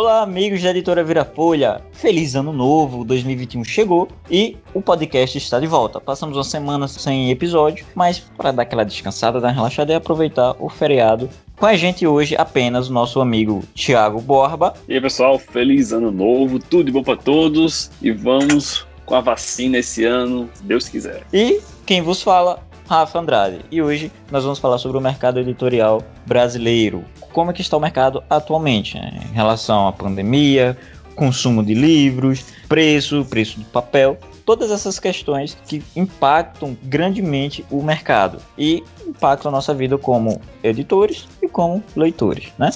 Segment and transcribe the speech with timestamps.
[0.00, 1.80] Olá, amigos da editora Vira Folha.
[1.90, 6.00] Feliz ano novo, 2021 chegou e o podcast está de volta.
[6.00, 10.54] Passamos uma semana sem episódio, mas para dar aquela descansada, dar uma relaxada e aproveitar
[10.60, 11.28] o feriado.
[11.56, 14.72] Com a gente hoje apenas o nosso amigo Thiago Borba.
[14.88, 19.20] E aí, pessoal, feliz ano novo, tudo de bom para todos e vamos com a
[19.20, 21.24] vacina esse ano, se Deus quiser.
[21.32, 23.64] E quem vos fala, Rafa Andrade.
[23.68, 27.04] E hoje nós vamos falar sobre o mercado editorial brasileiro.
[27.32, 29.20] Como é que está o mercado atualmente né?
[29.30, 30.76] em relação à pandemia,
[31.14, 38.38] consumo de livros, preço, preço do papel, todas essas questões que impactam grandemente o mercado
[38.56, 42.70] e impactam a nossa vida como editores e como leitores, né?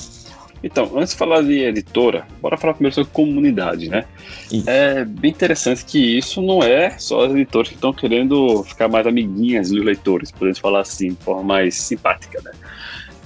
[0.62, 4.04] Então, antes de falar de editora, bora falar primeiro sobre comunidade, né?
[4.50, 4.68] Isso.
[4.68, 9.06] É bem interessante que isso não é só as editoras que estão querendo ficar mais
[9.06, 12.52] amiguinhas dos leitores, podemos falar assim, de forma mais simpática, né?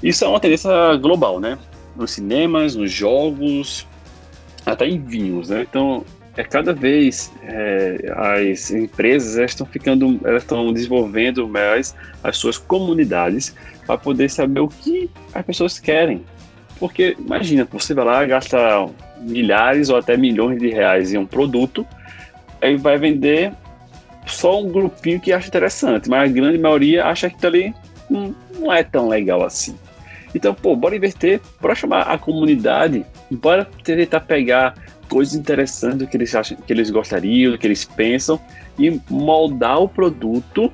[0.02, 1.58] Isso é uma tendência global, né?
[1.94, 3.86] Nos cinemas, nos jogos,
[4.64, 5.66] até em vinhos, né?
[5.68, 6.04] Então,
[6.36, 13.54] é cada vez é, as empresas estão ficando, elas estão desenvolvendo mais as suas comunidades
[13.86, 16.22] para poder saber o que as pessoas querem,
[16.78, 18.58] porque imagina, você vai lá, gasta
[19.20, 21.86] milhares ou até milhões de reais em um produto,
[22.60, 23.52] aí vai vender
[24.26, 27.74] só um grupinho que acha interessante, mas a grande maioria acha que tá ali
[28.10, 29.74] hum, não é tão legal assim.
[30.36, 34.74] Então, pô, bora inverter, bora chamar a comunidade, bora tentar pegar
[35.08, 38.38] coisas interessantes do que eles acham, que eles gostariam, do que eles pensam
[38.78, 40.70] e moldar o produto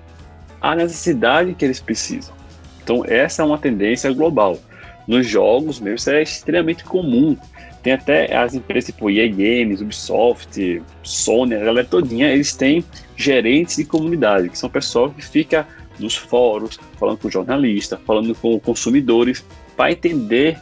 [0.60, 2.34] à necessidade que eles precisam.
[2.82, 4.58] Então, essa é uma tendência global
[5.06, 7.36] nos jogos mesmo, isso é extremamente comum.
[7.84, 12.84] Tem até as empresas tipo EA Games, Ubisoft, Sony, a galera todinha, eles têm
[13.16, 15.64] gerentes de comunidade, que são pessoas que ficam
[16.02, 19.44] nos fóruns, falando com jornalistas, falando com consumidores,
[19.76, 20.58] para entender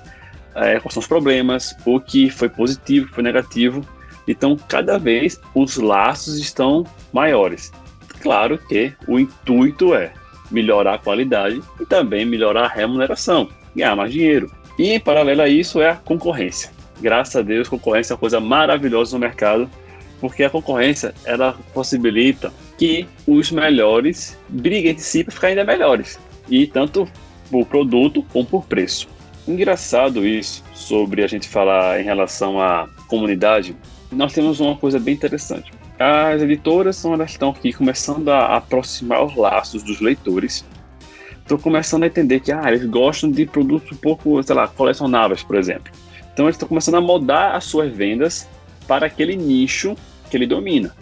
[0.55, 3.85] é, quais são os problemas, o que foi positivo, o que foi negativo.
[4.29, 7.73] Então, cada vez os laços estão maiores.
[8.21, 10.13] Claro que o intuito é
[10.51, 14.51] melhorar a qualidade e também melhorar a remuneração ganhar mais dinheiro.
[14.79, 16.71] E em paralelo a isso é a concorrência.
[17.01, 19.71] Graças a Deus, concorrência é uma coisa maravilhosa no mercado,
[20.21, 26.19] porque a concorrência ela possibilita que os melhores briguem entre si para ficar ainda melhores,
[26.49, 27.07] e tanto
[27.51, 29.07] por produto como por preço.
[29.47, 33.77] Engraçado isso sobre a gente falar em relação à comunidade.
[34.11, 35.71] Nós temos uma coisa bem interessante.
[35.99, 40.65] As editoras são elas estão aqui começando a aproximar os laços dos leitores
[41.43, 45.43] estou começando a entender que ah, eles gostam de produtos um pouco, sei lá, colecionáveis,
[45.43, 45.93] por exemplo.
[46.33, 48.49] Então eles estão começando a mudar as suas vendas
[48.87, 49.97] para aquele nicho
[50.31, 50.95] que ele domina.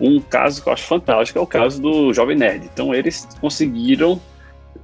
[0.00, 2.68] Um caso que eu acho fantástico é o caso do Jovem Nerd.
[2.72, 4.20] Então eles conseguiram,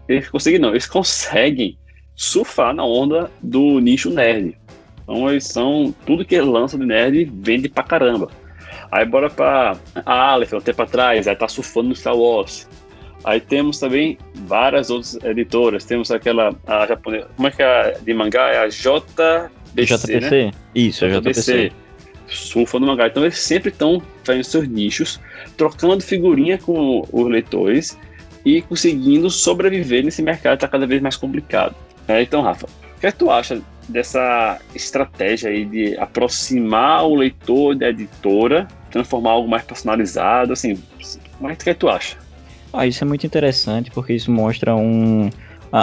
[0.09, 1.79] eles conseguiram não, eles conseguem
[2.15, 4.57] surfar na onda do nicho nerd.
[5.03, 8.29] Então eles são, tudo que lança de nerd vende pra caramba.
[8.91, 12.69] Aí bora pra Aleph, um tempo atrás, aí tá surfando no Star Wars.
[13.25, 15.85] Aí temos também várias outras editoras.
[15.85, 18.49] Temos aquela a japonesa, como é que é a de mangá?
[18.51, 20.21] É a JBC, JPC.
[20.21, 20.51] Né?
[20.75, 21.73] Isso, a JPC.
[22.29, 23.07] Surfa no mangá.
[23.07, 25.21] Então eles sempre estão fazendo seus nichos,
[25.57, 27.99] trocando figurinha com os leitores
[28.45, 31.75] e conseguindo sobreviver nesse mercado que está cada vez mais complicado.
[32.09, 32.67] É, então, Rafa,
[32.97, 38.69] o que, é que tu acha dessa estratégia aí de aproximar o leitor da editora,
[38.91, 40.53] transformar algo mais personalizado?
[40.53, 40.79] Assim,
[41.39, 42.17] como é que tu acha?
[42.73, 45.31] Ah, isso é muito interessante porque isso mostra um.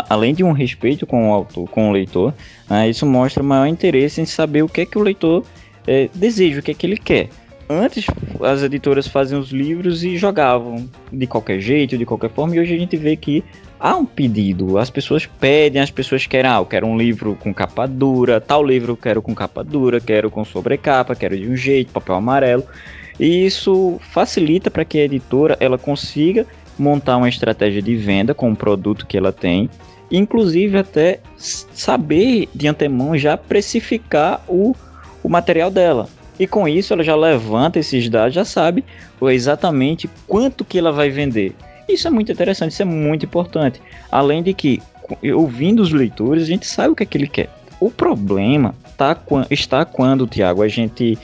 [0.10, 2.34] além de um respeito com o autor, com o leitor,
[2.70, 5.44] né, isso mostra maior interesse em saber o que é que o leitor
[5.88, 7.30] é, deseja, o que é que ele quer.
[7.70, 8.06] Antes
[8.42, 12.76] as editoras faziam os livros e jogavam de qualquer jeito, de qualquer forma, e hoje
[12.76, 13.44] a gente vê que
[13.80, 17.54] há um pedido, as pessoas pedem, as pessoas querem, ah, eu quero um livro com
[17.54, 21.56] capa dura, tal livro eu quero com capa dura, quero com sobrecapa, quero de um
[21.56, 22.64] jeito, papel amarelo.
[23.20, 26.46] E isso facilita para que a editora ela consiga
[26.78, 29.70] montar uma estratégia de venda com o produto que ela tem,
[30.12, 34.76] inclusive até saber de antemão já precificar o,
[35.24, 36.08] o material dela.
[36.40, 38.84] E com isso ela já levanta esses dados, já sabe
[39.22, 41.56] exatamente quanto que ela vai vender.
[41.88, 43.82] Isso é muito interessante, isso é muito importante.
[44.12, 44.82] Além de que,
[45.34, 47.50] ouvindo os leitores, a gente sabe o que é que ele quer.
[47.80, 49.18] O problema tá,
[49.50, 51.18] está quando, Tiago, a gente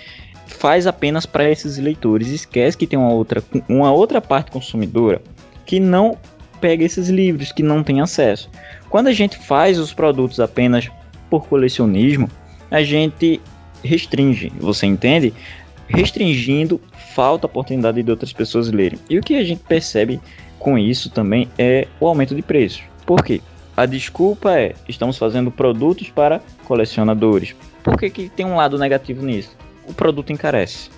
[0.46, 5.22] faz apenas para esses leitores, esquece que tem uma outra, uma outra parte consumidora
[5.66, 6.18] que não
[6.60, 8.50] pega esses livros, que não tem acesso.
[8.90, 10.90] Quando a gente faz os produtos apenas
[11.30, 12.30] por colecionismo,
[12.70, 13.40] a gente
[13.84, 15.34] restringe, você entende?
[15.88, 16.80] Restringindo,
[17.16, 19.00] falta a oportunidade de outras pessoas lerem.
[19.10, 20.20] E o que a gente percebe
[20.60, 22.84] com isso também é o aumento de preços.
[23.06, 23.42] Por quê?
[23.76, 27.56] A desculpa é: estamos fazendo produtos para colecionadores.
[27.82, 29.56] Por que, que tem um lado negativo nisso?
[29.88, 30.90] O produto encarece.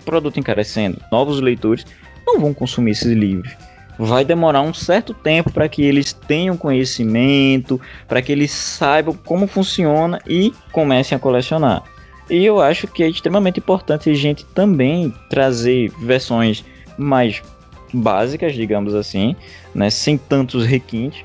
[0.00, 1.84] O produto encarecendo, novos leitores
[2.26, 3.54] não vão consumir esses livros.
[3.98, 7.78] Vai demorar um certo tempo para que eles tenham conhecimento,
[8.08, 11.82] para que eles saibam como funciona e comecem a colecionar.
[12.30, 16.64] E eu acho que é extremamente importante a gente também trazer versões
[16.96, 17.42] mais
[17.92, 19.34] básicas, digamos assim,
[19.74, 21.24] né, sem tantos requintes,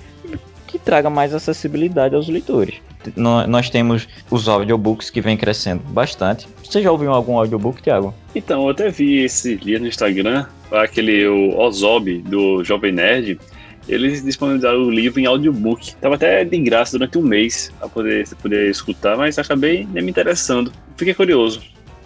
[0.65, 2.75] que traga mais acessibilidade aos leitores.
[3.15, 6.47] Nós temos os audiobooks que vem crescendo bastante.
[6.63, 8.11] Você já ouviu algum audiobook, Thiago?
[8.33, 13.39] Então, eu até vi esse dia no Instagram, aquele o Ozob do Jovem Nerd,
[13.87, 15.95] eles disponibilizaram o livro em audiobook.
[15.97, 20.09] Tava até de graça durante um mês para poder, poder escutar, mas acabei nem me
[20.09, 20.71] interessando.
[20.97, 21.61] Fiquei curioso.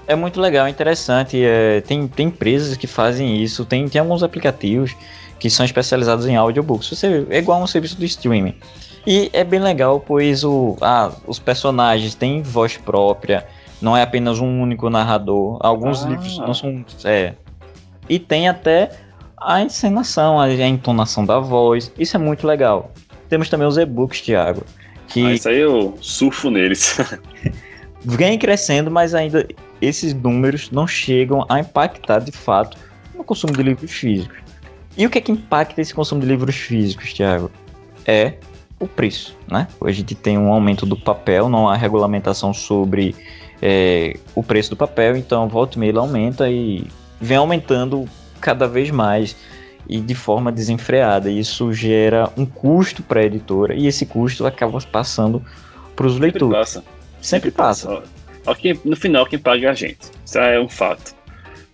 [0.08, 1.42] É muito legal, é interessante.
[1.44, 4.96] É, tem, tem empresas que fazem isso, tem, tem alguns aplicativos
[5.40, 6.90] que são especializados em audiobooks.
[6.90, 8.56] Você, é igual um serviço do streaming.
[9.06, 13.46] E é bem legal, pois o, ah, os personagens têm voz própria,
[13.82, 15.58] não é apenas um único narrador.
[15.62, 16.10] Alguns ah.
[16.10, 16.84] livros não são.
[17.06, 17.34] É,
[18.10, 18.90] e tem até
[19.38, 21.92] a encenação, a, entonação da voz.
[21.98, 22.92] Isso é muito legal.
[23.30, 24.64] Temos também os e-books, Thiago.
[25.08, 26.98] Que ah, isso aí eu surfo neles.
[28.04, 29.48] vem crescendo, mas ainda
[29.82, 32.78] esses números não chegam a impactar de fato
[33.16, 34.38] no consumo de livros físicos.
[34.98, 37.52] E o que é que impacta esse consumo de livros físicos, Thiago?
[38.06, 38.34] É
[38.80, 39.68] o preço, né?
[39.84, 43.16] A gente tem um aumento do papel, não há regulamentação sobre
[43.62, 46.88] é, o preço do papel, então volta e meia ele aumenta e
[47.20, 48.06] vem aumentando
[48.40, 49.36] cada vez mais
[49.88, 51.30] e de forma desenfreada.
[51.30, 55.44] Isso gera um custo para a editora e esse custo acaba passando
[55.96, 56.82] para os leitores.
[57.22, 58.02] Sempre, passa.
[58.44, 58.80] passa.
[58.86, 60.00] no final, quem paga é a gente.
[60.26, 61.16] Isso é um fato.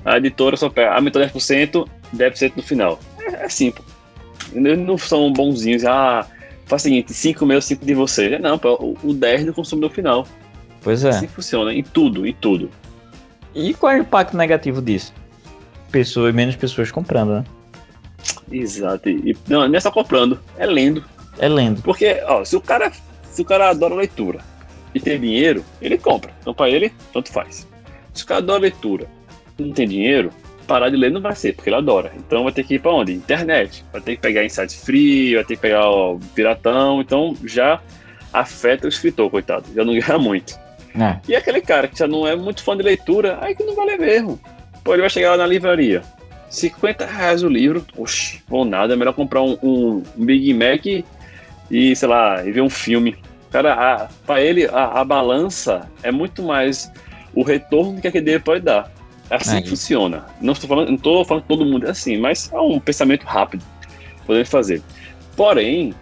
[0.04, 3.00] A editora só pega, aumentou 10%, 10% no final.
[3.20, 3.86] É, é simples.
[4.54, 6.26] Eles não são bonzinhos, ah,
[6.66, 8.38] faz o seguinte, 5 meus, 5 de você.
[8.38, 10.28] Não, pô, o 10 no consumidor final.
[10.82, 11.10] Pois é.
[11.10, 12.70] Assim funciona, em tudo, em tudo.
[13.54, 15.14] E qual é o impacto negativo disso?
[15.96, 17.46] pessoas, menos pessoas comprando, né?
[18.52, 19.10] Exato.
[19.10, 21.02] E, não, não é só comprando, é lendo.
[21.40, 21.82] É lendo.
[21.82, 22.92] Porque, ó, se o cara,
[23.32, 24.42] se o cara adora leitura
[24.96, 26.32] e tem dinheiro, ele compra.
[26.40, 27.68] Então, para ele, tanto faz.
[28.14, 29.08] Se o cara adora leitura
[29.60, 30.32] e não tem dinheiro,
[30.66, 32.14] parar de ler não vai ser, porque ele adora.
[32.18, 33.14] Então vai ter que ir para onde?
[33.14, 33.84] Internet.
[33.92, 37.02] Vai ter que pegar insight free, vai ter que pegar o piratão.
[37.02, 37.82] Então já
[38.34, 39.66] afeta o escritor, coitado.
[39.76, 40.58] Já não ganha muito.
[40.98, 41.20] É.
[41.28, 43.98] E aquele cara que já não é muito fã de leitura, aí que não vale
[43.98, 44.40] mesmo.
[44.82, 46.02] Pô, ele vai chegar lá na livraria.
[46.50, 47.86] 50 reais o livro.
[47.98, 48.94] Oxi, bom nada.
[48.94, 50.86] É melhor comprar um, um Big Mac
[51.70, 53.18] e, sei lá, e ver um filme.
[53.56, 56.92] Cara, para ele, a, a, balança é muito mais
[57.34, 58.92] o retorno que a QD pode dar.
[59.30, 59.62] É assim é.
[59.62, 60.26] que funciona.
[60.42, 63.24] Não estou falando, não tô falando que todo mundo é assim, mas é um pensamento
[63.24, 63.64] rápido.
[64.26, 64.82] Podemos fazer.
[65.38, 65.96] Porém,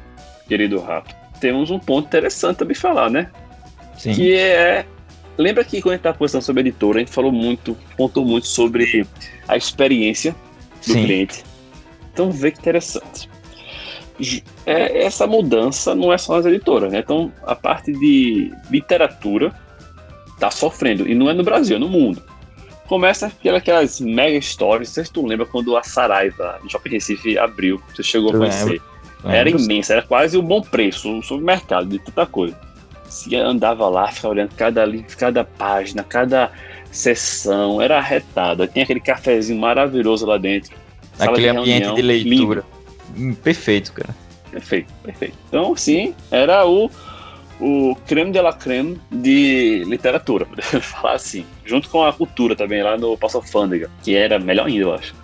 [0.48, 3.30] querido Rato, temos um ponto interessante também falar, né?
[4.00, 4.16] Sim.
[4.16, 4.84] Que é
[5.38, 8.26] Lembra que quando a gente estava conversando sobre a editora, a gente falou muito, contou
[8.26, 9.06] muito sobre
[9.48, 10.36] a experiência
[10.88, 11.06] do Sim.
[11.06, 11.44] cliente.
[12.12, 13.30] Então vê que interessante.
[14.66, 17.00] É, essa mudança não é só nas editoras, né?
[17.00, 19.54] Então a parte de literatura
[20.34, 22.22] está sofrendo, e não é no Brasil, é no mundo.
[22.88, 27.38] Começa pelas mega stories, não sei se tu lembra quando a Saraiva, no Shopping Recife,
[27.38, 28.82] abriu, você chegou a conhecer.
[29.26, 32.58] Era imensa, era quase o um bom preço, o supermercado de tanta coisa
[33.14, 34.86] se andava lá, ficava olhando cada
[35.18, 36.52] cada página, cada
[36.92, 38.66] sessão, era arretado.
[38.68, 40.76] Tinha aquele cafezinho maravilhoso lá dentro.
[41.20, 42.62] Aquele de ambiente de leitura.
[42.62, 42.83] Hum,
[43.44, 44.16] perfeito, cara.
[44.52, 45.38] Perfeito, perfeito.
[45.48, 46.90] Então, sim, era o,
[47.60, 51.46] o creme de la creme de literatura, podemos falar assim.
[51.66, 55.16] Junto com a cultura também, lá no Passo Alfândega, que era melhor ainda, eu acho.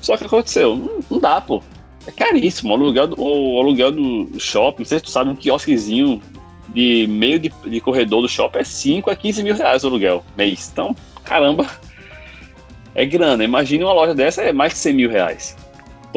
[0.00, 1.62] Só que aconteceu, não, não dá, pô.
[2.06, 2.72] É caríssimo.
[2.72, 6.22] O aluguel, do, o aluguel do shopping, não sei se tu sabe, um quiosquezinho
[6.68, 10.24] de meio de, de corredor do shopping é 5 a 15 mil reais o aluguel
[10.36, 10.70] mês.
[10.72, 10.94] Então,
[11.24, 11.66] caramba,
[12.94, 13.44] é grana.
[13.44, 15.56] Imagine uma loja dessa é mais que 100 mil reais.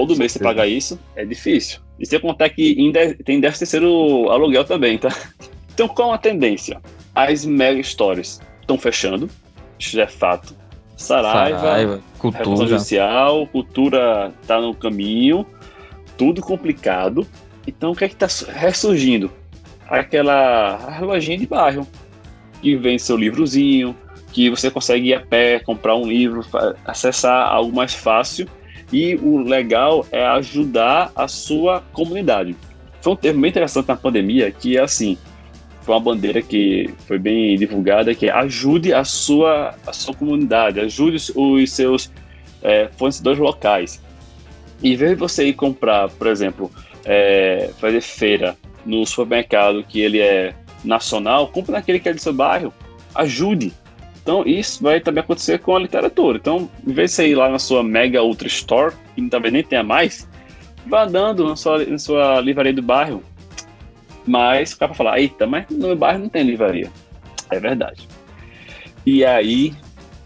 [0.01, 1.79] Todo mês você paga isso, é difícil.
[1.99, 5.09] E você contar que ainda tem 10 terceiro aluguel também, tá?
[5.73, 6.81] Então, qual a tendência?
[7.15, 9.29] As mega stories estão fechando,
[9.79, 10.53] isso já é fato.
[10.97, 12.67] Saraiva, Saraiva cultura.
[12.67, 15.45] judicial, cultura tá no caminho,
[16.17, 17.25] tudo complicado.
[17.65, 19.31] Então, o que é que tá ressurgindo?
[19.87, 21.85] aquela lojinha de bairro
[22.61, 23.95] que vende seu livrozinho,
[24.31, 26.45] que você consegue ir a pé, comprar um livro,
[26.85, 28.47] acessar algo mais fácil.
[28.91, 32.55] E o legal é ajudar a sua comunidade.
[33.01, 35.17] Foi um termo bem interessante na pandemia, que é assim,
[35.81, 40.79] foi uma bandeira que foi bem divulgada, que é ajude a sua, a sua comunidade,
[40.79, 42.11] ajude os seus
[42.61, 44.01] é, fornecedores locais.
[44.83, 46.71] E de você ir comprar, por exemplo,
[47.05, 52.33] é, fazer feira no supermercado que ele é nacional, compre naquele que é do seu
[52.33, 52.73] bairro.
[53.13, 53.73] Ajude.
[54.21, 56.37] Então, isso vai também acontecer com a literatura.
[56.37, 59.63] Então, em vez de você ir lá na sua Mega Ultra Store, que talvez nem
[59.63, 60.27] tenha mais,
[60.85, 63.23] vá andando na sua, na sua livraria do bairro.
[64.25, 66.91] Mas o cara vai falar, eita, mas no meu bairro não tem livraria.
[67.49, 68.07] É verdade.
[69.05, 69.73] E aí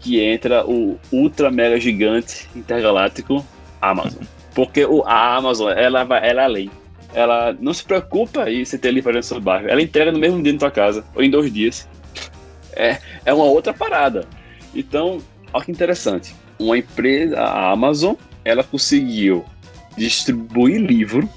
[0.00, 3.44] que entra o ultra mega gigante intergaláctico
[3.80, 4.22] Amazon.
[4.54, 6.70] Porque o, a Amazon, ela, vai, ela é além.
[7.12, 9.68] Ela não se preocupa em você ter livraria no seu bairro.
[9.68, 11.88] Ela entrega no mesmo dia na tua casa, ou em dois dias
[12.76, 14.26] é, é uma outra parada.
[14.74, 15.20] Então,
[15.52, 16.34] olha que interessante.
[16.58, 18.14] Uma empresa, a Amazon,
[18.44, 19.44] ela conseguiu
[19.96, 21.28] distribuir livro.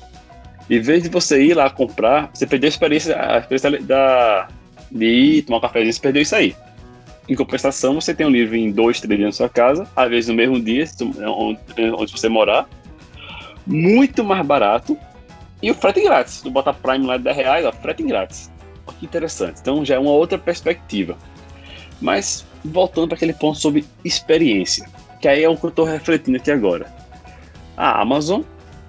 [0.69, 4.47] Em vez de você ir lá comprar, você perdeu a experiência, a experiência da,
[4.91, 6.55] de ir tomar um cafezinho, você perdeu isso aí.
[7.27, 10.29] Em compensação, você tem um livro em dois, três dias na sua casa, às vezes
[10.29, 10.85] no mesmo dia,
[11.25, 11.59] onde,
[11.95, 12.67] onde você morar,
[13.65, 14.97] muito mais barato
[15.61, 16.41] e o frete grátis.
[16.41, 18.51] Tu bota Prime lá de 10 reais, ó, frete grátis.
[19.01, 19.59] Interessante.
[19.61, 21.17] Então já é uma outra perspectiva.
[22.01, 24.87] Mas voltando para aquele ponto sobre experiência,
[25.19, 26.93] que aí é o que eu estou refletindo aqui agora.
[27.75, 28.41] A Amazon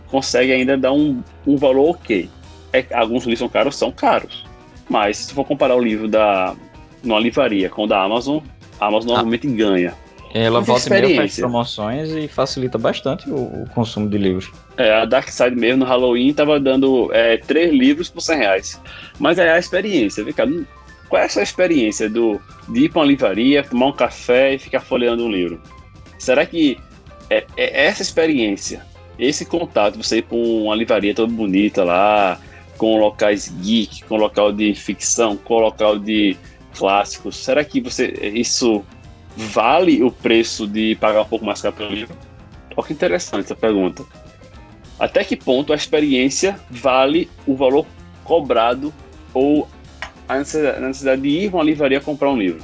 [0.09, 2.29] consegue ainda dar um, um valor ok.
[2.73, 4.45] É, alguns livros são caros, são caros.
[4.89, 6.55] Mas se for comparar o livro da
[7.03, 8.39] numa livraria com o da Amazon,
[8.79, 9.15] a Amazon ah.
[9.15, 9.95] normalmente ganha.
[10.33, 14.51] Ela volta e meia faz promoções e facilita bastante o, o, consumo de livros.
[14.77, 18.81] É, a Dark Side mesmo no Halloween estava dando é, três livros por 100 reais.
[19.19, 20.47] Mas é a experiência, vem cá,
[21.09, 24.59] qual é a sua experiência do, de ir para uma livraria, tomar um café e
[24.59, 25.61] ficar folheando um livro?
[26.17, 26.79] Será que
[27.29, 28.87] é, é essa experiência,
[29.19, 32.39] esse contato, você ir para uma livraria toda bonita lá,
[32.79, 36.37] com locais geek, com local de ficção, com local de
[36.77, 38.85] clássicos, será que você isso
[39.41, 42.17] vale o preço de pagar um pouco mais caro pelo livro?
[42.77, 44.05] Olha que interessante essa pergunta.
[44.99, 47.87] Até que ponto a experiência vale o valor
[48.23, 48.93] cobrado
[49.33, 49.67] ou
[50.29, 52.63] a necessidade de ir a uma livraria comprar um livro?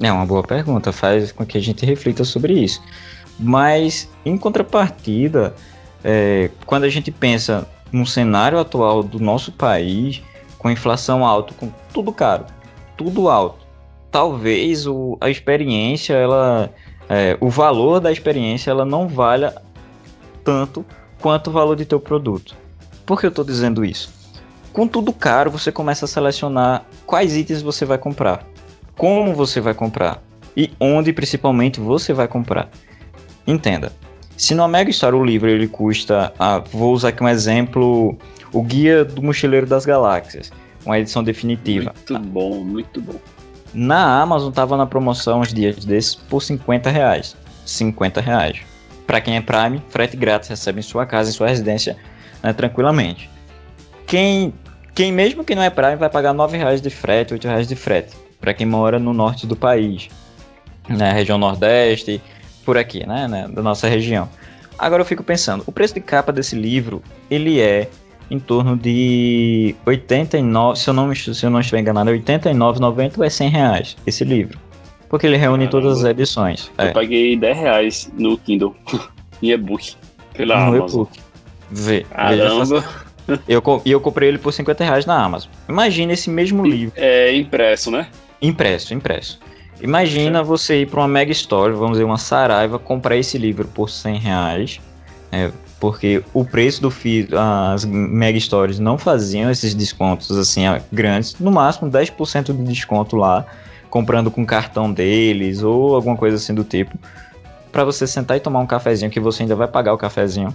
[0.00, 2.82] É uma boa pergunta, faz com que a gente reflita sobre isso.
[3.38, 5.54] Mas, em contrapartida,
[6.04, 10.22] é, quando a gente pensa no cenário atual do nosso país,
[10.58, 12.46] com inflação alta, com tudo caro,
[12.96, 13.66] tudo alto,
[14.12, 16.70] talvez o, a experiência, ela,
[17.08, 19.54] é, o valor da experiência, ela não valha
[20.44, 20.84] tanto
[21.18, 22.54] quanto o valor de teu produto.
[23.06, 24.12] Por que eu estou dizendo isso?
[24.72, 28.46] Com tudo caro, você começa a selecionar quais itens você vai comprar,
[28.96, 30.22] como você vai comprar
[30.56, 32.68] e onde principalmente você vai comprar.
[33.46, 33.92] Entenda.
[34.36, 38.16] Se no Mega Store o livro ele custa, ah, vou usar aqui um exemplo,
[38.52, 40.52] o Guia do Mochileiro das Galáxias,
[40.84, 41.94] uma edição definitiva.
[41.96, 43.14] Muito bom, muito bom.
[43.74, 47.36] Na Amazon tava na promoção uns dias desses por 50 reais.
[47.64, 48.60] 50 reais.
[49.06, 51.96] Para quem é Prime, frete grátis recebe em sua casa, em sua residência,
[52.42, 53.30] né, tranquilamente.
[54.06, 54.52] Quem
[54.94, 57.74] quem mesmo que não é Prime vai pagar 9 reais de frete, 8 reais de
[57.74, 60.08] frete, para quem mora no norte do país,
[60.86, 62.20] na né, região nordeste,
[62.64, 64.28] por aqui, né, né, da nossa região.
[64.78, 67.88] Agora eu fico pensando, o preço de capa desse livro, ele é
[68.30, 73.24] em torno de 89, se eu não, se eu não estiver enganado, é 89,90 ou
[73.24, 74.58] é 100 reais esse livro.
[75.08, 75.70] Porque ele reúne Caramba.
[75.70, 76.70] todas as edições.
[76.78, 76.92] Eu é.
[76.92, 78.74] paguei 10 reais no Kindle,
[79.42, 79.94] em e-book,
[80.32, 81.02] pela no Amazon.
[81.02, 81.20] E-book.
[81.70, 82.06] Vê.
[82.10, 82.84] Caramba.
[83.46, 85.50] Eu, e eu comprei ele por 50 reais na Amazon.
[85.68, 86.94] Imagina esse mesmo livro.
[86.96, 88.08] É impresso, né?
[88.40, 89.38] Impresso, impresso.
[89.80, 93.90] Imagina você ir para uma Mega Store, vamos dizer, uma Saraiva, comprar esse livro por
[93.90, 94.80] 100 reais.
[95.32, 97.30] É, porque o preço do FII,
[97.72, 100.62] as Mega Stores não faziam esses descontos assim
[100.92, 103.46] grandes, no máximo 10% de desconto lá,
[103.88, 106.96] comprando com cartão deles ou alguma coisa assim do tipo,
[107.72, 110.54] para você sentar e tomar um cafezinho que você ainda vai pagar o cafezinho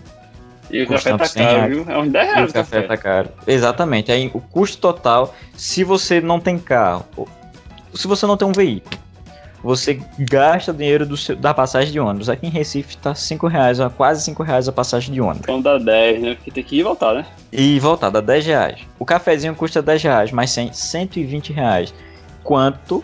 [0.70, 1.86] e o café tá caro, viu?
[1.88, 2.48] É uns 10 reais.
[2.48, 3.30] E o café, café tá caro.
[3.46, 4.12] Exatamente.
[4.12, 7.06] Aí o custo total, se você não tem carro,
[7.94, 8.98] se você não tem um veículo,
[9.68, 12.30] você gasta dinheiro do seu, da passagem de ônibus.
[12.30, 15.42] Aqui em Recife tá 5 reais, quase 5 reais a passagem de ônibus.
[15.42, 16.36] Então dá 10, né?
[16.36, 17.26] Porque tem que ir e voltar, né?
[17.52, 18.80] E voltar, dá 10 reais.
[18.98, 21.94] O cafezinho custa 10 reais, mas 100, 120 reais.
[22.46, 23.04] Quanto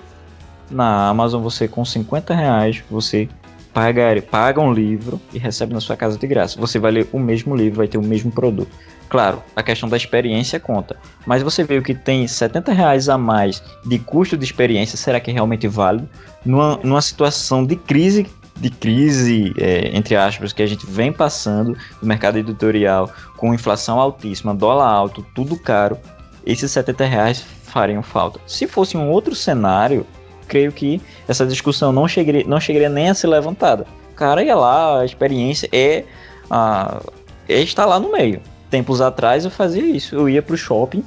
[0.72, 3.28] na Amazon você com 50 reais você
[3.74, 6.58] paga, paga um livro e recebe na sua casa de graça.
[6.62, 8.72] Você vai ler o mesmo livro, vai ter o mesmo produto.
[9.10, 10.98] Claro, a questão da experiência conta.
[11.26, 15.30] Mas você vê que tem 70 reais a mais de custo de experiência, será que
[15.30, 16.10] é realmente válido?
[16.44, 18.26] Numa, numa situação de crise,
[18.58, 24.00] de crise, é, entre aspas, que a gente vem passando no mercado editorial, com inflação
[24.00, 25.98] altíssima, dólar alto, tudo caro,
[26.46, 28.40] esses 70 reais fariam falta.
[28.46, 30.06] Se fosse um outro cenário,
[30.48, 33.86] creio que essa discussão não chegaria, não chegaria nem a ser levantada.
[34.12, 36.04] O cara ia lá, a experiência é,
[36.50, 37.02] a,
[37.50, 38.42] é lá no meio.
[38.74, 40.16] Tempos atrás eu fazia isso.
[40.16, 41.06] Eu ia pro shopping.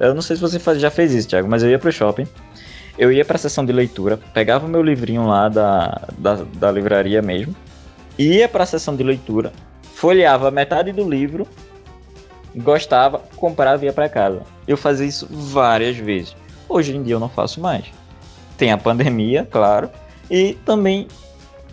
[0.00, 2.26] Eu não sei se você já fez isso, Thiago, mas eu ia pro shopping.
[2.98, 7.54] Eu ia pra sessão de leitura, pegava meu livrinho lá da, da, da livraria mesmo,
[8.16, 9.52] ia pra sessão de leitura,
[9.94, 11.46] folheava metade do livro,
[12.54, 14.42] gostava, comprava e ia pra casa.
[14.66, 16.36] Eu fazia isso várias vezes.
[16.68, 17.84] Hoje em dia eu não faço mais.
[18.56, 19.90] Tem a pandemia, claro,
[20.30, 21.08] e também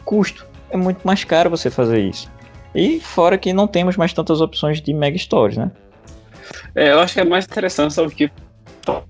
[0.03, 0.45] custo.
[0.71, 2.29] É muito mais caro você fazer isso.
[2.73, 5.71] E fora que não temos mais tantas opções de mega stories, né?
[6.75, 8.31] É, eu acho que é mais interessante, sabe, que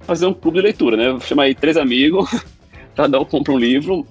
[0.01, 1.19] fazer um clube de leitura, né?
[1.21, 2.29] Chamar aí três amigos,
[2.95, 4.05] cada um compra um livro,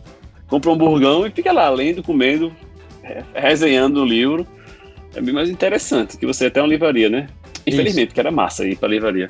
[0.48, 2.52] compra um burgão e fica lá lendo, comendo,
[3.34, 4.46] resenhando o livro.
[5.14, 7.28] É bem mais interessante que você até uma livraria, né?
[7.66, 8.14] Infelizmente, Isso.
[8.14, 9.28] que era massa ir pra livraria.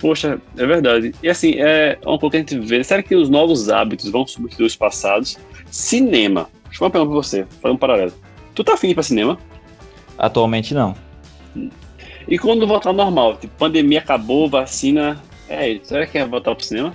[0.00, 1.14] Poxa, é verdade.
[1.22, 2.84] E assim, é uma coisa que a gente vê.
[2.84, 5.38] Será que os novos hábitos vão substituir os passados?
[5.70, 6.48] Cinema.
[6.64, 8.12] Deixa eu fazer uma pergunta pra você, fazer um paralelo.
[8.54, 9.38] Tu tá afim de ir pra cinema?
[10.18, 10.94] Atualmente não.
[12.26, 13.36] E quando voltar ao normal?
[13.36, 15.20] Tipo, pandemia acabou, vacina.
[15.48, 15.86] É isso.
[15.86, 16.94] Será que é voltar pro cinema?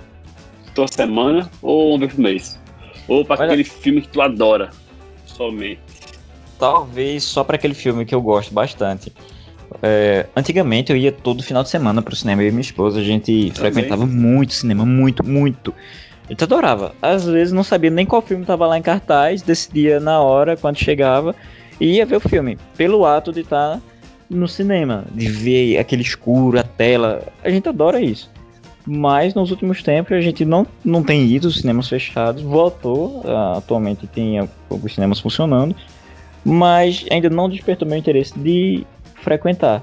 [0.74, 2.60] Tua semana ou uma vez por mês?
[3.08, 3.46] Ou pra Olha...
[3.46, 4.70] aquele filme que tu adora?
[5.26, 5.80] Somente.
[6.58, 9.12] Talvez só para aquele filme que eu gosto bastante.
[9.82, 13.02] É, antigamente eu ia todo final de semana pro cinema, eu e minha esposa, a
[13.02, 13.72] gente Também.
[13.72, 15.72] frequentava muito cinema, muito, muito.
[16.28, 16.94] Eu te adorava.
[17.00, 20.76] Às vezes não sabia nem qual filme tava lá em cartaz, decidia na hora, quando
[20.76, 21.34] chegava,
[21.80, 22.58] e ia ver o filme.
[22.76, 23.82] Pelo ato de estar tá
[24.28, 27.26] no cinema, de ver aquele escuro, a tela.
[27.42, 28.30] A gente adora isso.
[28.86, 33.22] Mas nos últimos tempos a gente não, não tem ido, os cinemas fechados, voltou.
[33.24, 35.74] Uh, atualmente tem alguns cinemas funcionando,
[36.44, 39.82] mas ainda não despertou meu interesse de frequentar.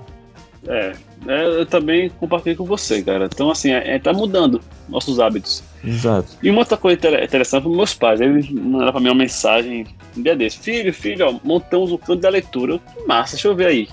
[0.68, 0.94] É,
[1.28, 3.30] é, eu também compartilho com você, cara.
[3.32, 5.64] Então, assim, é, é, tá mudando nossos hábitos.
[5.84, 6.38] Exato.
[6.42, 10.22] E uma outra coisa interessante para meus pais, eles mandaram para mim uma mensagem um
[10.22, 12.80] dia desse: Filho, filho, ó, montamos o canto da leitura.
[13.08, 13.88] Massa, deixa eu ver aí.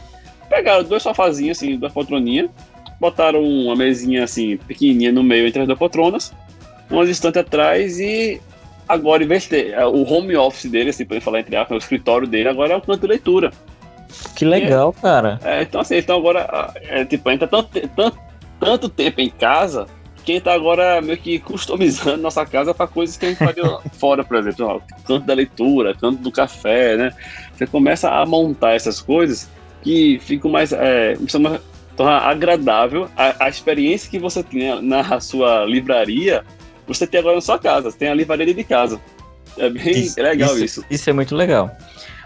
[0.49, 2.50] Pegaram dois sofazinhos, assim, duas poltroninhas,
[3.01, 6.33] botaram uma mesinha, assim, pequenininha no meio entre as duas poltronas,
[6.90, 8.40] umas estantes atrás e
[8.88, 11.77] agora, em vez de ter é, o home office dele, assim, pra falar entre aspas,
[11.77, 13.53] o escritório dele, agora é o canto de leitura.
[14.37, 15.40] Que legal, é, cara.
[15.42, 18.18] É, então, assim, então agora, é, tipo, a gente tá tanto, tanto,
[18.61, 19.87] tanto tempo em casa
[20.24, 23.38] que a gente tá agora meio que customizando nossa casa para coisas que a gente
[23.38, 27.12] faria fora, por exemplo, ó, canto da leitura, canto do café, né?
[27.54, 29.48] Você começa a montar essas coisas
[29.82, 31.60] que ficam mais, é, mais
[31.96, 36.44] torna agradável a, a, experiência que você tinha na sua livraria,
[36.87, 39.00] você tem agora na sua casa, você tem a livraria de casa.
[39.56, 40.84] É bem isso, legal isso, isso.
[40.90, 41.70] Isso é muito legal.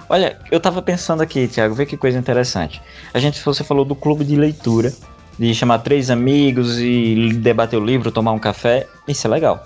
[0.09, 2.81] Olha, eu tava pensando aqui, Thiago, vê que coisa interessante.
[3.13, 4.93] A gente, você falou do clube de leitura,
[5.39, 9.63] de chamar três amigos e debater o livro, tomar um café, isso é legal.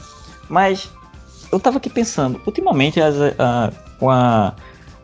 [0.49, 0.91] Mas
[1.51, 4.55] eu tava aqui pensando, ultimamente as, a, com, a,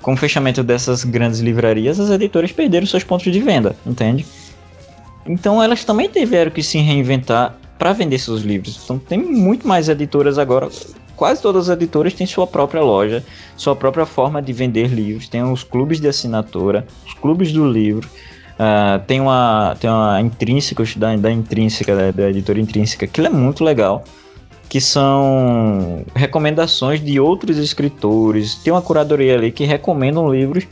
[0.02, 4.26] com o fechamento dessas grandes livrarias, as editoras perderam seus pontos de venda, entende?
[5.26, 8.81] Então elas também tiveram que se reinventar para vender seus livros.
[8.85, 10.68] Então tem muito mais editoras agora
[11.18, 13.24] quase todas as editoras têm sua própria loja,
[13.57, 15.28] sua própria forma de vender livros.
[15.28, 18.09] Tem os clubes de assinatura, os clubes do livro.
[18.59, 23.29] Uh, tem uma tem uma intrínseca da, da intrínseca da, da, editora intrínseca que é
[23.29, 24.03] muito legal
[24.68, 30.66] que são recomendações de outros escritores tem uma curadoria ali que recomendam livros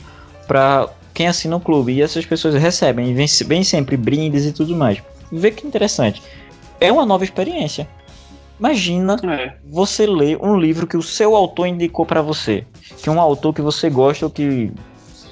[0.49, 4.75] para quem assina o clube e essas pessoas recebem vem, vem sempre brindes e tudo
[4.75, 6.21] mais vê que interessante
[6.81, 7.87] é uma nova experiência
[8.59, 9.53] Imagina é.
[9.69, 12.65] você ler um livro que o seu autor indicou para você.
[12.97, 14.71] Que é um autor que você gosta ou que,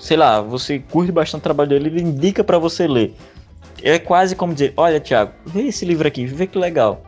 [0.05, 3.15] sei lá, você curte bastante o trabalho dele, ele indica para você ler.
[3.81, 7.01] É quase como dizer: Olha, Thiago, vê esse livro aqui, vê que legal.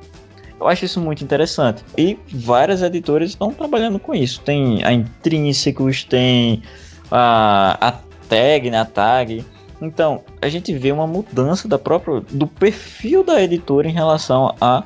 [0.60, 1.84] Eu acho isso muito interessante.
[1.96, 4.42] E várias editoras estão trabalhando com isso.
[4.42, 6.64] Tem a Intrínsecos, tem
[7.12, 7.92] a, a
[8.28, 9.46] Tag, né, a Tag.
[9.80, 14.84] Então, a gente vê uma mudança da própria, do perfil da editora em relação a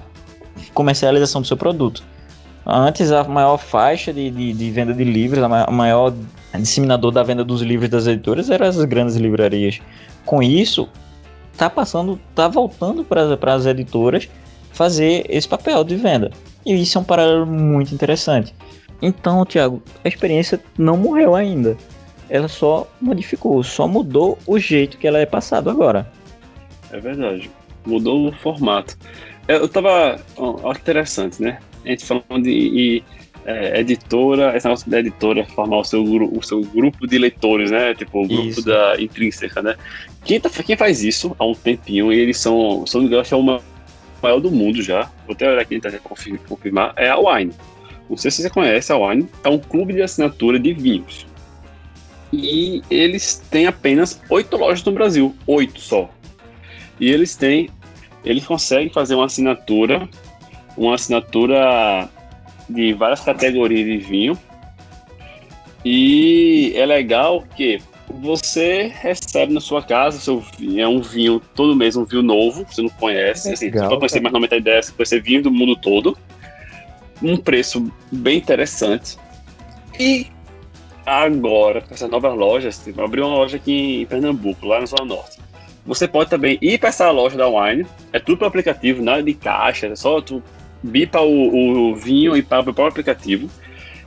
[0.73, 2.03] comercialização do seu produto.
[2.65, 6.13] Antes, a maior faixa de, de, de venda de livros, a maior
[6.59, 9.79] disseminador da venda dos livros das editoras eram as grandes livrarias.
[10.25, 10.87] Com isso,
[11.57, 14.29] tá passando, tá voltando para as editoras
[14.73, 16.31] fazer esse papel de venda.
[16.65, 18.53] E isso é um paralelo muito interessante.
[19.01, 21.75] Então, Thiago, a experiência não morreu ainda.
[22.29, 26.09] Ela só modificou, só mudou o jeito que ela é passada agora.
[26.91, 27.49] É verdade.
[27.85, 28.97] Mudou o formato.
[29.47, 30.19] Eu tava.
[30.37, 31.59] Ó, interessante, né?
[31.83, 33.03] A gente falando de e,
[33.45, 37.93] é, editora, esse negócio da editora formar o seu, o seu grupo de leitores, né?
[37.95, 38.65] Tipo, o grupo isso.
[38.65, 39.75] da intrínseca, né?
[40.23, 43.25] Quem, tá, quem faz isso há um tempinho, e eles são, se não me engano,
[43.29, 43.61] é o
[44.21, 45.09] maior do mundo já.
[45.25, 45.99] Vou até olhar aqui para
[46.47, 47.53] confirmar, é a Wine.
[48.09, 51.25] Não sei se você conhece a Wine, é um clube de assinatura de vinhos.
[52.31, 56.09] E eles têm apenas oito lojas no Brasil, oito só.
[56.99, 57.69] E eles têm,
[58.23, 60.07] eles conseguem fazer uma assinatura,
[60.77, 62.09] uma assinatura
[62.71, 64.37] de várias categorias de vinho.
[65.83, 67.81] E é legal que
[68.19, 72.65] você recebe na sua casa seu vinho, é um vinho todo mês, um vinho novo,
[72.69, 75.43] você não conhece, assim, legal, você pode conhecer mais não da ideia, você conhecer vinho
[75.43, 76.17] do mundo todo,
[77.21, 79.17] um preço bem interessante.
[79.99, 80.27] E
[81.05, 85.05] agora, com essas novas lojas, tipo, abriu uma loja aqui em Pernambuco, lá na Zona
[85.05, 85.39] Norte.
[85.85, 89.33] Você pode também ir para essa loja da Wine, é tudo pelo aplicativo, nada de
[89.33, 90.43] caixa, é só tu
[90.83, 93.49] bipa o, o vinho e para o próprio aplicativo.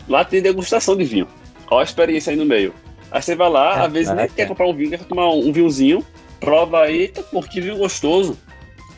[0.08, 1.26] Lá tem degustação de vinho.
[1.70, 2.74] Olha a experiência aí no meio.
[3.10, 4.28] Aí você vai lá, é, às vezes é, nem é.
[4.28, 6.04] quer comprar um vinho, quer tomar um, um vinhozinho,
[6.40, 8.38] prova aí, tá, pô, que vinho gostoso.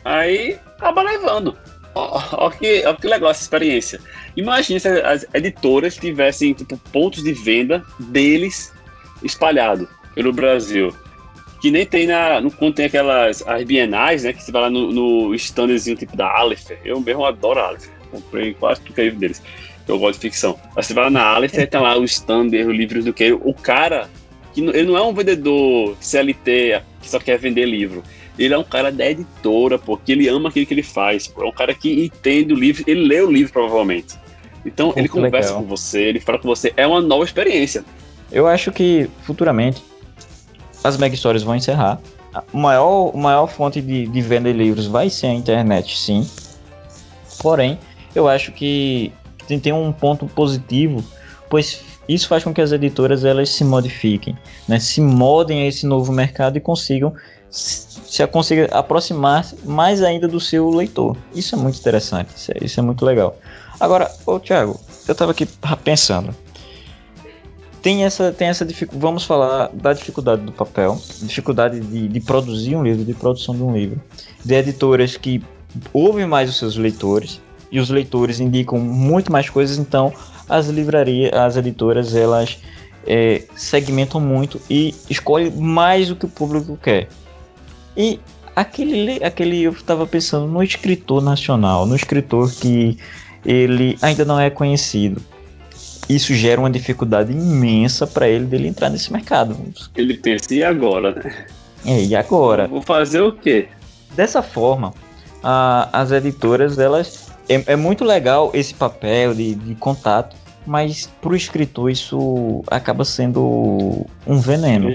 [0.04, 1.56] Aí acaba levando.
[1.94, 4.00] Olha que, ó, que legal essa experiência.
[4.36, 8.72] Imagina se as editoras tivessem tipo, pontos de venda deles
[9.22, 10.94] espalhados pelo Brasil.
[11.66, 12.40] Que nem tem na.
[12.57, 14.33] Quando tem aquelas as bienais, né?
[14.33, 16.70] Que você vai lá no, no standzinho tipo da Aleph.
[16.85, 17.88] Eu mesmo adoro a Aleph.
[18.09, 19.42] Comprei quase tudo que é livro deles.
[19.88, 20.57] Eu gosto de ficção.
[20.76, 23.33] Aí você vai lá na Aleph e tem lá o stand, os livros do que.
[23.33, 24.09] O cara,
[24.55, 28.05] que ele não é um vendedor CLT que só quer vender livro
[28.38, 31.26] ele é um cara da editora, porque ele ama aquilo que ele faz.
[31.26, 31.42] Pô.
[31.42, 34.14] É um cara que entende o livro, ele lê o livro provavelmente.
[34.64, 35.62] Então Muito ele conversa legal.
[35.62, 36.72] com você, ele fala com você.
[36.76, 37.83] É uma nova experiência.
[38.31, 39.83] Eu acho que futuramente
[40.82, 42.00] as mega stories vão encerrar.
[42.52, 46.28] O maior, a maior fonte de, de venda de livros vai ser a internet, sim.
[47.40, 47.78] Porém,
[48.14, 49.12] eu acho que
[49.46, 51.02] tem, tem um ponto positivo,
[51.48, 54.36] pois isso faz com que as editoras elas se modifiquem,
[54.68, 54.78] né?
[54.78, 57.14] se modem a esse novo mercado e consigam
[57.50, 61.16] se consiga aproximar mais ainda do seu leitor.
[61.34, 63.36] Isso é muito interessante, isso é, isso é muito legal.
[63.80, 65.46] Agora, ô Thiago, eu estava aqui
[65.82, 66.34] pensando.
[67.87, 69.01] Tem essa, tem essa dificuldade.
[69.01, 73.62] Vamos falar da dificuldade do papel, dificuldade de, de produzir um livro, de produção de
[73.62, 74.03] um livro,
[74.44, 75.40] de editoras que
[75.92, 80.12] ouvem mais os seus leitores e os leitores indicam muito mais coisas, então
[80.49, 82.59] as livrarias, as editoras, elas
[83.07, 87.09] é, segmentam muito e escolhem mais o que o público quer.
[87.96, 88.18] E
[88.57, 92.99] aquele, aquele eu estava pensando no escritor nacional, no escritor que
[93.44, 95.22] ele ainda não é conhecido.
[96.09, 99.57] Isso gera uma dificuldade imensa para ele dele entrar nesse mercado.
[99.97, 101.47] Ele pensa, e agora, né?
[101.85, 102.66] É, e agora?
[102.69, 103.69] Vou fazer o quê?
[104.14, 104.95] Dessa forma,
[105.42, 107.27] a, as editoras, elas.
[107.49, 110.35] É, é, muito legal esse papel de, de contato,
[110.66, 114.90] mas para o escritor isso acaba sendo um veneno.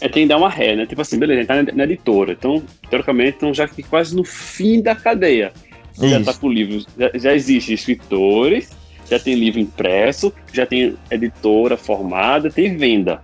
[0.00, 0.86] É, tem que dar uma ré, né?
[0.86, 2.32] Tipo assim, beleza, tá na, editora.
[2.32, 5.52] Então, teoricamente, então já que quase no fim da cadeia.
[5.92, 6.08] Isso.
[6.08, 6.86] Já tá com livros.
[6.98, 8.70] Já, já existe escritores,
[9.10, 13.20] já tem livro impresso, já tem editora formada, tem venda.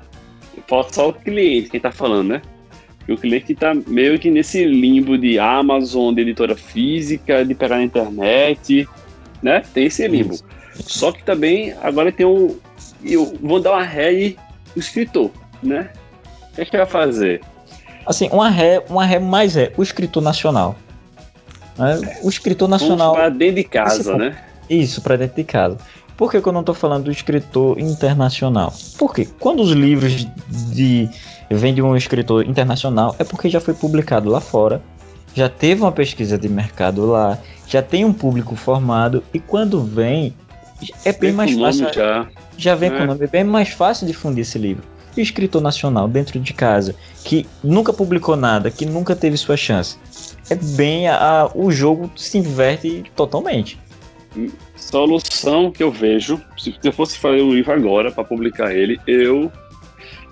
[0.67, 2.43] Falta só o cliente, quem tá falando, né?
[3.07, 7.77] E o cliente tá meio que nesse limbo de Amazon, de editora física, de pegar
[7.77, 8.89] na internet,
[9.41, 9.63] né?
[9.73, 10.35] Tem esse limbo.
[10.35, 10.45] Isso.
[10.75, 12.59] Só que também agora tem um.
[13.41, 14.37] Vão dar uma ré e
[14.75, 15.31] o escritor,
[15.63, 15.91] né?
[16.65, 17.41] que, que vai fazer?
[18.07, 20.77] Assim, uma ré, uma ré mais é o escritor nacional.
[21.77, 22.19] Né?
[22.23, 23.15] O escritor nacional.
[23.31, 24.37] Dentro de casa, né?
[24.69, 25.77] Isso, para dentro de casa.
[26.17, 28.73] Por que, que, eu não estou falando do escritor internacional?
[28.99, 31.09] Porque quando os livros de
[31.51, 34.83] vêm de um escritor internacional, é porque já foi publicado lá fora,
[35.35, 40.35] já teve uma pesquisa de mercado lá, já tem um público formado e quando vem
[41.05, 41.93] é bem mais fácil.
[41.93, 42.27] Já,
[42.57, 42.97] já vem é.
[42.97, 46.95] com o nome, é bem mais fácil difundir esse livro escritor nacional dentro de casa
[47.25, 49.97] que nunca publicou nada, que nunca teve sua chance,
[50.49, 53.79] é bem a, a o jogo se inverte totalmente.
[54.75, 59.51] Solução que eu vejo, se eu fosse fazer um livro agora para publicar ele, eu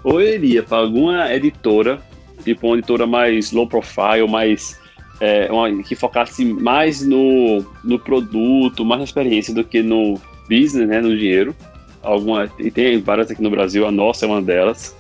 [0.03, 2.01] ou eu iria para alguma editora,
[2.45, 4.79] tipo uma editora mais low profile, mais
[5.21, 10.87] é, uma, que focasse mais no, no produto, mais na experiência do que no business,
[10.87, 11.55] né, no dinheiro
[12.05, 14.95] alguma, e tem várias aqui no Brasil, a nossa é uma delas.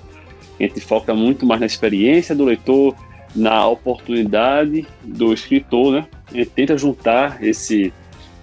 [0.58, 2.96] A gente foca muito mais na experiência do leitor,
[3.34, 6.06] na oportunidade do escritor, né?
[6.32, 7.92] A gente tenta juntar esse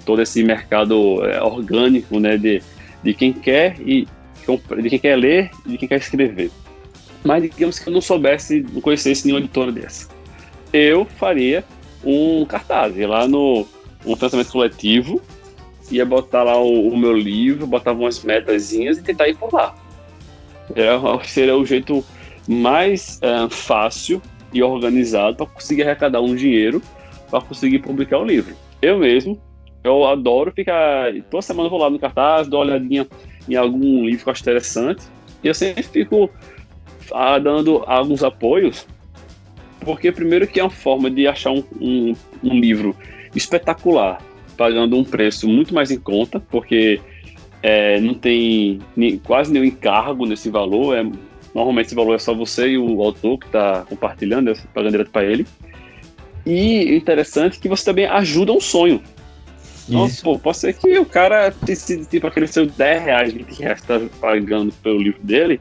[0.06, 2.62] todo esse mercado é, orgânico, né, de,
[3.04, 4.08] de quem quer e
[4.82, 6.52] de quem quer ler e de quem quer escrever.
[7.24, 10.10] Mas digamos que eu não soubesse, não conhecesse nenhuma editora dessa.
[10.74, 11.64] Eu faria
[12.04, 13.68] um cartaz, ia lá no
[14.04, 15.22] um pensamento coletivo
[15.92, 19.76] ia botar lá o, o meu livro, botava umas metazinhas e tentar ir por lá.
[20.74, 22.04] Era, seria o jeito
[22.48, 24.22] mais é, fácil
[24.54, 26.82] e organizado para conseguir arrecadar um dinheiro
[27.30, 28.56] para conseguir publicar o livro.
[28.82, 29.40] Eu mesmo,
[29.84, 31.12] eu adoro ficar.
[31.30, 33.08] Toda semana eu vou lá no cartaz, dou uma olhadinha
[33.50, 35.04] em algum livro que eu acho interessante.
[35.44, 36.30] E eu sempre fico
[37.12, 38.86] ah, dando alguns apoios
[39.80, 42.96] Porque primeiro que é uma forma de achar um, um, um livro
[43.36, 44.22] espetacular,
[44.56, 47.02] pagando um preço muito mais em conta, porque
[47.63, 50.96] é, não tem nem, quase nenhum encargo nesse valor.
[50.96, 51.04] É,
[51.56, 55.26] normalmente esse valor é só você e o autor que está compartilhando, pagando direto para
[55.26, 55.48] ele.
[56.46, 59.02] E interessante que você também ajuda um sonho.
[59.88, 63.82] Então, pô, pode ser que o cara decide, tipo, aquele seu 10 reais, 20 reais
[63.82, 65.60] que tá pagando pelo livro dele,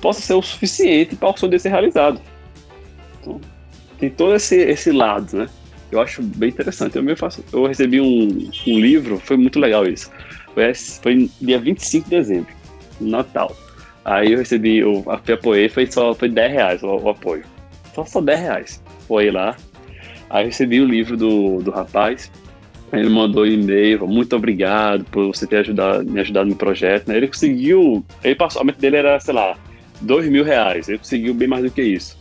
[0.00, 2.20] possa ser o suficiente para o sonho dele ser realizado.
[3.20, 3.40] Então,
[3.98, 5.48] tem todo esse, esse lado, né?
[5.90, 6.96] Eu acho bem interessante.
[6.96, 10.10] Eu, mesmo faço, eu recebi um, um livro, foi muito legal isso.
[10.54, 12.52] Foi, foi dia 25 de dezembro,
[13.00, 13.54] Natal.
[14.04, 17.44] Aí eu recebi, eu apoiei, foi só foi 10 reais o, o apoio.
[17.94, 18.82] Só, só 10 reais.
[19.06, 19.56] Foi lá.
[20.30, 22.30] Aí eu recebi o livro do, do rapaz.
[23.00, 27.08] Ele mandou um e-mail, muito obrigado por você ter ajudado, me ajudado no projeto.
[27.08, 27.16] Né?
[27.16, 29.56] Ele conseguiu, ele passou, a meta dele era, sei lá,
[30.00, 30.88] 2 mil reais.
[30.88, 32.18] Ele conseguiu bem mais do que isso.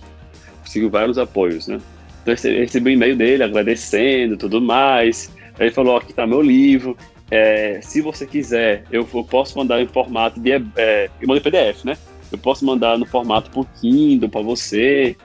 [0.61, 1.79] Conseguiu vários apoios, né?
[2.21, 5.31] Então eu recebi um e-mail dele agradecendo tudo mais.
[5.59, 6.97] Ele falou, aqui tá meu livro.
[7.29, 10.51] É, se você quiser, eu, eu, posso mandar em formato de.
[10.75, 11.97] É, eu mando em PDF, né?
[12.31, 15.15] Eu posso mandar no formato por Kindle para você.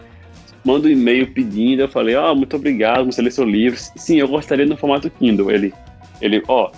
[0.65, 1.83] Manda um e-mail pedindo.
[1.83, 3.79] Eu falei, ah, muito obrigado, lê seu livro.
[3.97, 5.51] Sim, eu gostaria no formato Kindle.
[5.51, 5.73] Ele,
[6.21, 6.71] ele ó,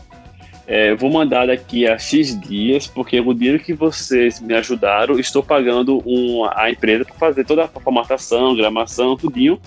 [0.66, 5.18] é, eu vou mandar daqui a X dias, porque o dinheiro que vocês me ajudaram,
[5.18, 9.60] estou pagando um, a empresa para fazer toda a formatação, gramação, tudinho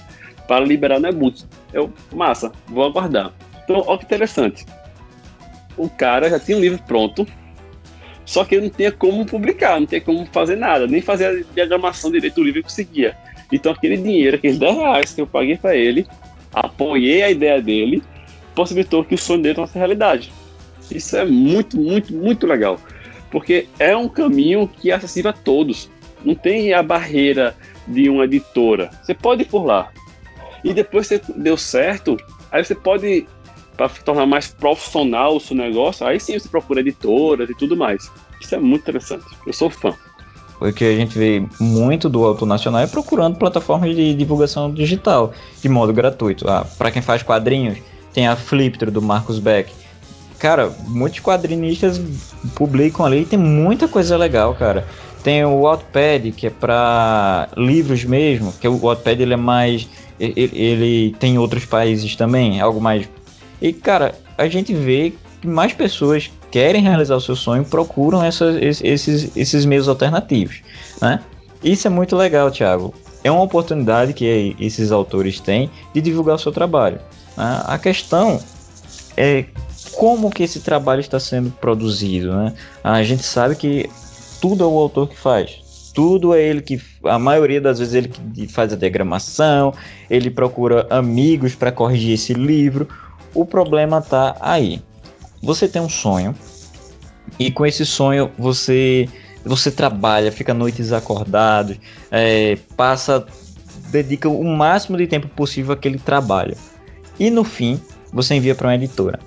[0.48, 1.44] para liberar no e-book.
[1.74, 3.34] Eu, massa, vou aguardar.
[3.64, 4.66] Então, olha que interessante.
[5.78, 7.28] O cara já tinha um livro pronto,
[8.26, 11.54] só que ele não tinha como publicar, não tinha como fazer nada, nem fazer a
[11.54, 13.18] diagramação direito do livro que conseguia.
[13.52, 16.06] Então, aquele dinheiro, aqueles 10 reais que eu paguei para ele,
[16.54, 18.02] apoiei a ideia dele,
[18.54, 20.32] possibilitou que o sonho dele fosse realidade.
[20.90, 22.80] Isso é muito, muito, muito legal.
[23.32, 25.90] Porque é um caminho que é acessível a todos.
[26.24, 27.56] Não tem a barreira
[27.88, 28.90] de uma editora.
[29.04, 29.92] Você pode ir por lá.
[30.64, 32.18] E depois que deu certo,
[32.52, 33.28] aí você pode,
[33.76, 38.10] para tornar mais profissional o seu negócio, aí sim você procura editoras e tudo mais.
[38.42, 39.26] Isso é muito interessante.
[39.46, 39.94] Eu sou fã.
[40.58, 45.68] Porque a gente vê muito do autor nacional é procurando plataformas de divulgação digital de
[45.68, 46.50] modo gratuito.
[46.50, 47.78] Ah, para quem faz quadrinhos,
[48.14, 49.72] tem a Flipter do Marcos Beck.
[50.40, 52.02] Cara, muitos quadrinistas
[52.56, 54.88] publicam ali e tem muita coisa legal, cara.
[55.24, 59.88] Tem o Wattpad, que é para livros mesmo, que o Wattpad ele é mais
[60.20, 63.08] ele, ele tem outros países também, algo mais.
[63.62, 65.14] E cara, a gente vê
[65.46, 70.62] mais pessoas querem realizar o seu sonho, procuram esses, esses meios alternativos,
[71.02, 71.20] né?
[71.64, 72.94] Isso é muito legal, Thiago.
[73.24, 77.00] É uma oportunidade que esses autores têm de divulgar o seu trabalho.
[77.36, 77.62] Né?
[77.66, 78.40] A questão
[79.18, 79.46] é
[79.94, 82.54] como que esse trabalho está sendo produzido, né?
[82.84, 83.90] A gente sabe que
[84.40, 88.10] tudo é o autor que faz tudo é ele que, a maioria das vezes, ele
[88.10, 89.74] que faz a diagramação,
[90.10, 92.86] ele procura amigos para corrigir esse livro.
[93.34, 94.82] O problema tá aí.
[95.46, 96.36] Você tem um sonho
[97.40, 99.08] e com esse sonho você
[99.46, 101.78] você trabalha, fica noites acordados,
[102.10, 103.24] é, passa,
[103.92, 106.58] dedica o máximo de tempo possível àquele trabalho.
[107.20, 107.80] E no fim,
[108.12, 109.20] você envia para uma editora.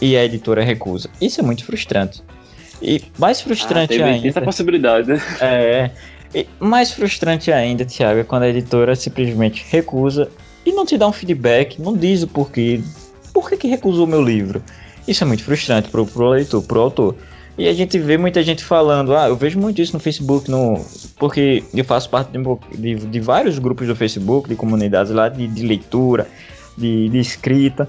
[0.00, 1.10] E a editora recusa.
[1.20, 2.22] Isso é muito frustrante.
[2.80, 4.28] E mais frustrante ah, ainda.
[4.28, 5.20] Essa possibilidade, né?
[5.38, 5.90] É.
[6.34, 10.30] E mais frustrante ainda, Thiago, é quando a editora simplesmente recusa
[10.64, 12.80] e não te dá um feedback, não diz o porquê.
[13.34, 14.62] Por que, que recusou meu livro?
[15.08, 17.16] Isso é muito frustrante pro, pro leitor, pro autor.
[17.56, 20.84] E a gente vê muita gente falando, ah, eu vejo muito isso no Facebook, no,
[21.18, 25.48] porque eu faço parte de, de, de vários grupos do Facebook, de comunidades lá de,
[25.48, 26.28] de leitura,
[26.76, 27.88] de, de escrita,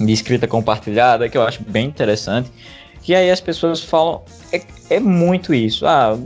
[0.00, 2.50] de escrita compartilhada, que eu acho bem interessante.
[3.02, 5.86] Que aí as pessoas falam, é, é muito isso.
[5.86, 6.18] Ah,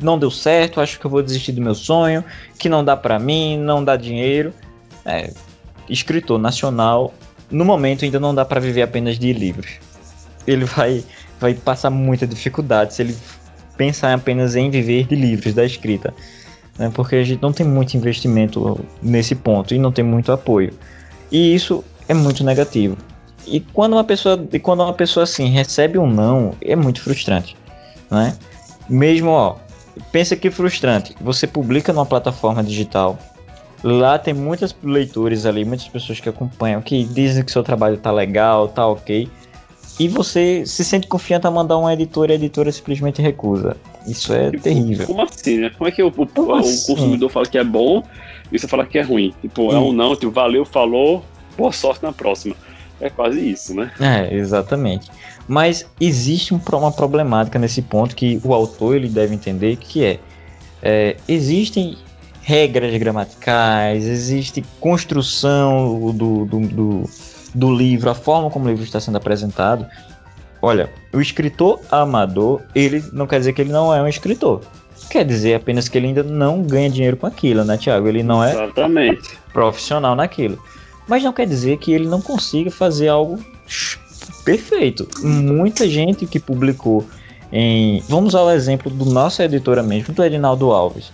[0.00, 2.24] não deu certo, acho que eu vou desistir do meu sonho,
[2.56, 4.54] que não dá para mim, não dá dinheiro.
[5.04, 5.30] É,
[5.88, 7.12] escritor nacional,
[7.50, 9.72] no momento ainda não dá para viver apenas de livros.
[10.46, 11.04] Ele vai,
[11.40, 13.16] vai passar muita dificuldade se ele
[13.76, 16.14] pensar apenas em viver de livros, da escrita.
[16.78, 16.90] Né?
[16.94, 20.72] Porque a gente não tem muito investimento nesse ponto e não tem muito apoio.
[21.30, 22.96] E isso é muito negativo.
[23.46, 27.56] E quando uma pessoa, e quando uma pessoa assim recebe um não, é muito frustrante,
[28.10, 28.36] né?
[28.88, 29.56] Mesmo, ó,
[30.10, 31.14] pensa que frustrante.
[31.20, 33.18] Você publica numa plataforma digital,
[33.84, 38.10] lá tem muitos leitores ali, muitas pessoas que acompanham, que dizem que seu trabalho tá
[38.10, 39.28] legal, tá ok.
[40.00, 43.76] E você se sente confiante a mandar uma editora e a editora simplesmente recusa.
[44.06, 45.06] Isso é tipo, terrível.
[45.06, 45.70] Como assim, né?
[45.76, 46.94] Como é que o, o, o assim?
[46.94, 48.02] consumidor fala que é bom
[48.50, 49.34] e você fala que é ruim?
[49.42, 51.22] Tipo, é um não, tipo, valeu, falou,
[51.56, 52.56] boa sorte na próxima.
[53.00, 53.92] É quase isso, né?
[54.00, 55.10] É, exatamente.
[55.46, 60.18] Mas existe uma problemática nesse ponto que o autor ele deve entender que é,
[60.82, 61.98] é existem
[62.44, 67.10] regras gramaticais, existe construção do, do, do,
[67.54, 69.86] do livro, a forma como o livro está sendo apresentado.
[70.60, 74.60] Olha, o escritor amador, ele não quer dizer que ele não é um escritor.
[75.10, 78.08] Quer dizer apenas que ele ainda não ganha dinheiro com aquilo, né, Tiago?
[78.08, 79.38] Ele não é Exatamente.
[79.52, 80.58] profissional naquilo.
[81.08, 83.38] Mas não quer dizer que ele não consiga fazer algo
[84.44, 85.08] perfeito.
[85.22, 87.06] Muita gente que publicou
[87.52, 88.02] em.
[88.08, 91.12] Vamos ao exemplo do nosso editora mesmo, do Edinaldo Alves.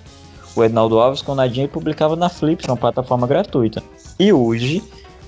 [0.55, 3.83] O Edinaldo Alves, com o Nadinha, publicava na Flips, uma plataforma gratuita.
[4.19, 4.83] E hoje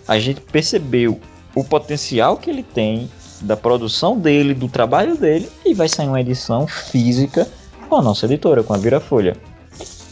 [0.07, 1.21] a gente percebeu
[1.55, 6.21] o potencial que ele tem da produção dele, do trabalho dele, e vai sair uma
[6.21, 7.49] edição física
[7.89, 9.37] com a nossa editora, com a Vira Folha.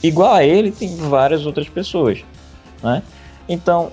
[0.02, 2.20] Igual a ele, tem várias outras pessoas,
[2.82, 3.02] né?
[3.48, 3.92] Então,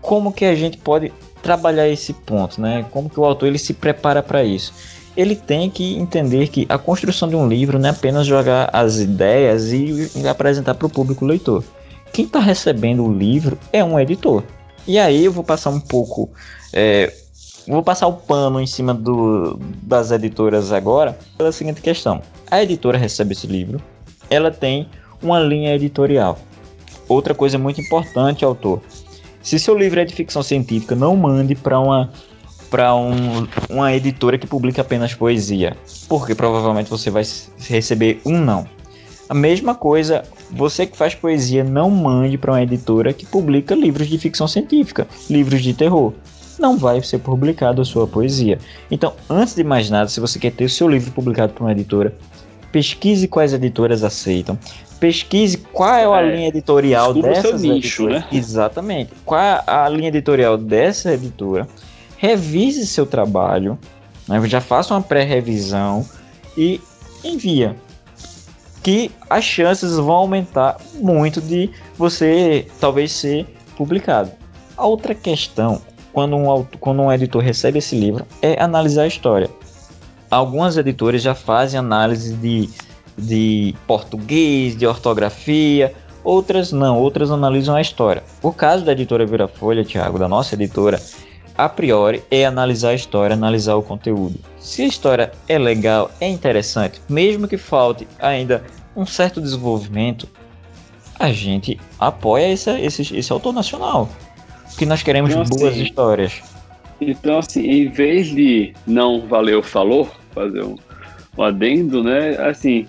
[0.00, 2.84] como que a gente pode trabalhar esse ponto, né?
[2.90, 4.72] Como que o autor ele se prepara para isso?
[5.16, 8.98] Ele tem que entender que a construção de um livro não é apenas jogar as
[8.98, 11.62] ideias e, apresentar para o público leitor.
[12.12, 14.42] Quem está recebendo o livro é um editor.
[14.86, 16.30] E aí eu vou passar um pouco,
[16.72, 17.12] é,
[17.66, 22.98] vou passar o pano em cima do, das editoras agora pela seguinte questão: a editora
[22.98, 23.80] recebe esse livro,
[24.28, 24.88] ela tem
[25.22, 26.38] uma linha editorial.
[27.08, 28.82] Outra coisa muito importante, autor,
[29.42, 32.10] se seu livro é de ficção científica, não mande para uma
[32.74, 35.76] para um, uma editora que publica apenas poesia,
[36.08, 37.22] porque provavelmente você vai
[37.68, 38.66] receber um não.
[39.28, 44.08] A mesma coisa, você que faz poesia, não mande para uma editora que publica livros
[44.08, 46.14] de ficção científica, livros de terror.
[46.58, 48.58] Não vai ser publicado a sua poesia.
[48.90, 51.70] Então, antes de mais nada, se você quer ter o seu livro publicado por uma
[51.70, 52.12] editora,
[52.72, 54.58] pesquise quais editoras aceitam,
[54.98, 58.24] pesquise qual é a é, linha editorial dessa nicho, né?
[58.32, 59.12] Exatamente.
[59.24, 61.68] Qual é a linha editorial dessa editora?
[62.24, 63.78] Revise seu trabalho,
[64.26, 64.40] né?
[64.48, 66.08] já faça uma pré-revisão
[66.56, 66.80] e
[67.22, 67.76] envia.
[68.82, 74.30] Que as chances vão aumentar muito de você talvez ser publicado.
[74.76, 75.82] A outra questão,
[76.12, 79.50] quando um, quando um editor recebe esse livro, é analisar a história.
[80.30, 82.70] Algumas editoras já fazem análise de
[83.16, 88.22] de português, de ortografia, outras não, outras analisam a história.
[88.42, 91.00] O caso da editora Vira Folha, Thiago, da nossa editora,
[91.56, 94.38] a priori é analisar a história, analisar o conteúdo.
[94.58, 98.62] Se a história é legal, é interessante, mesmo que falte ainda
[98.96, 100.28] um certo desenvolvimento,
[101.18, 104.08] a gente apoia esse, esse, esse autor nacional.
[104.66, 106.42] Porque nós queremos então, boas assim, histórias.
[107.00, 110.76] Então, assim, em vez de não valeu, falou, fazer um,
[111.38, 112.36] um adendo, né?
[112.38, 112.86] Assim,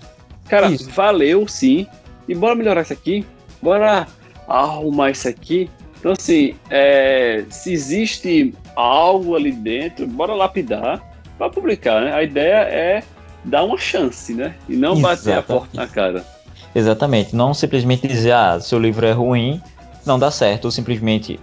[0.48, 0.90] Cara, isso.
[0.90, 1.86] valeu sim.
[2.28, 3.24] E bora melhorar isso aqui.
[3.62, 4.06] Bora
[4.48, 5.70] arrumar isso aqui.
[6.06, 11.02] Então, assim, é, se existe algo ali dentro, bora lapidar
[11.36, 12.12] para publicar, né?
[12.14, 13.02] A ideia é
[13.44, 14.54] dar uma chance, né?
[14.68, 15.24] E não Exatamente.
[15.24, 16.24] bater a porta na cara.
[16.72, 17.34] Exatamente.
[17.34, 19.60] Não simplesmente dizer, ah, seu livro é ruim,
[20.06, 20.66] não dá certo.
[20.66, 21.40] Ou simplesmente,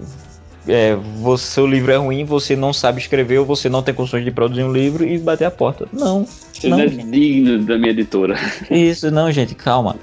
[0.65, 4.23] é, você, seu livro é ruim, você não sabe escrever, ou você não tem condições
[4.23, 5.89] de produzir um livro e bater a porta.
[5.91, 6.25] Não.
[6.53, 8.37] Você não, não é digno da minha editora.
[8.71, 9.97] Isso, não, gente, calma.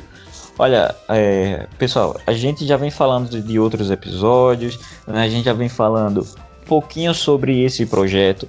[0.60, 5.54] Olha, é, pessoal, a gente já vem falando de, outros episódios, né, a gente já
[5.54, 8.46] vem falando um pouquinho sobre esse projeto.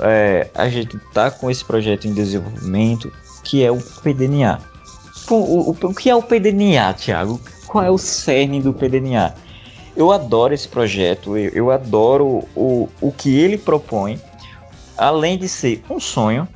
[0.00, 3.12] É, a gente tá com esse projeto em desenvolvimento,
[3.44, 4.58] que é o PDNA.
[5.30, 7.40] O, o, o que é o PDNA, Thiago?
[7.68, 9.32] Qual é o cerne do PDNA?
[9.96, 14.20] Eu adoro esse projeto, eu, eu adoro o, o que ele propõe,
[14.98, 16.48] além de ser um sonho.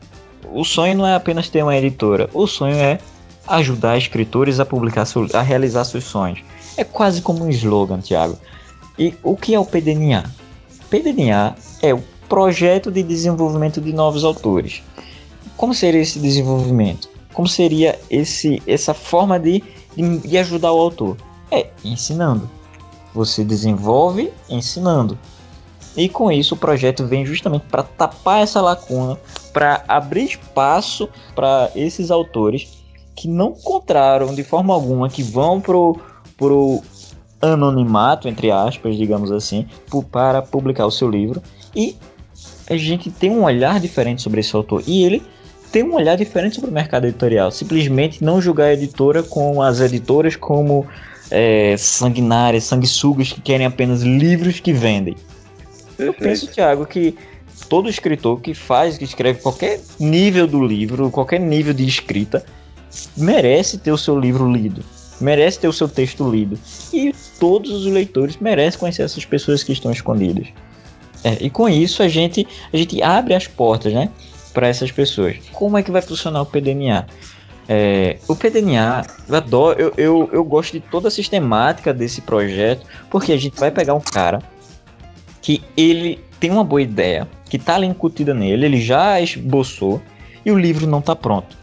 [0.52, 2.98] O sonho não é apenas ter uma editora, o sonho é
[3.46, 6.40] ajudar escritores a publicar, a realizar seus sonhos.
[6.76, 8.38] É quase como um slogan, Thiago.
[8.98, 10.24] E o que é o PDNA?
[10.90, 14.82] PDNA é o projeto de desenvolvimento de novos autores.
[15.56, 17.08] Como seria esse desenvolvimento?
[17.32, 19.62] Como seria esse, essa forma de,
[19.96, 21.16] de, de ajudar o autor?
[21.50, 22.50] É ensinando.
[23.14, 25.18] Você desenvolve ensinando.
[25.96, 29.18] E com isso o projeto vem justamente para tapar essa lacuna,
[29.52, 32.85] para abrir espaço para esses autores
[33.16, 35.98] que não encontraram de forma alguma, que vão pro,
[36.36, 36.82] pro
[37.40, 39.66] anonimato, entre aspas, digamos assim,
[40.12, 41.42] para publicar o seu livro.
[41.74, 41.96] E
[42.68, 44.82] a gente tem um olhar diferente sobre esse autor.
[44.86, 45.22] E ele
[45.72, 47.50] tem um olhar diferente sobre o mercado editorial.
[47.50, 50.86] Simplesmente não julgar a editora com as editoras como
[51.30, 55.16] é, sanguinárias, sanguessugas que querem apenas livros que vendem.
[55.98, 57.16] Eu penso, Thiago, que
[57.68, 62.44] todo escritor que faz, que escreve qualquer nível do livro, qualquer nível de escrita,
[63.16, 64.84] merece ter o seu livro lido,
[65.20, 66.58] merece ter o seu texto lido.
[66.92, 70.48] E todos os leitores merecem conhecer essas pessoas que estão escondidas.
[71.24, 74.10] É, e com isso a gente, a gente abre as portas, né?
[74.52, 75.36] Para essas pessoas.
[75.52, 77.06] Como é que vai funcionar o PDNA?
[77.68, 82.86] É, o PDNA, eu adoro, eu, eu, eu gosto de toda a sistemática desse projeto,
[83.10, 84.40] porque a gente vai pegar um cara
[85.42, 90.00] que ele tem uma boa ideia, que tá ali incutida nele, ele já esboçou,
[90.44, 91.56] e o livro não tá pronto.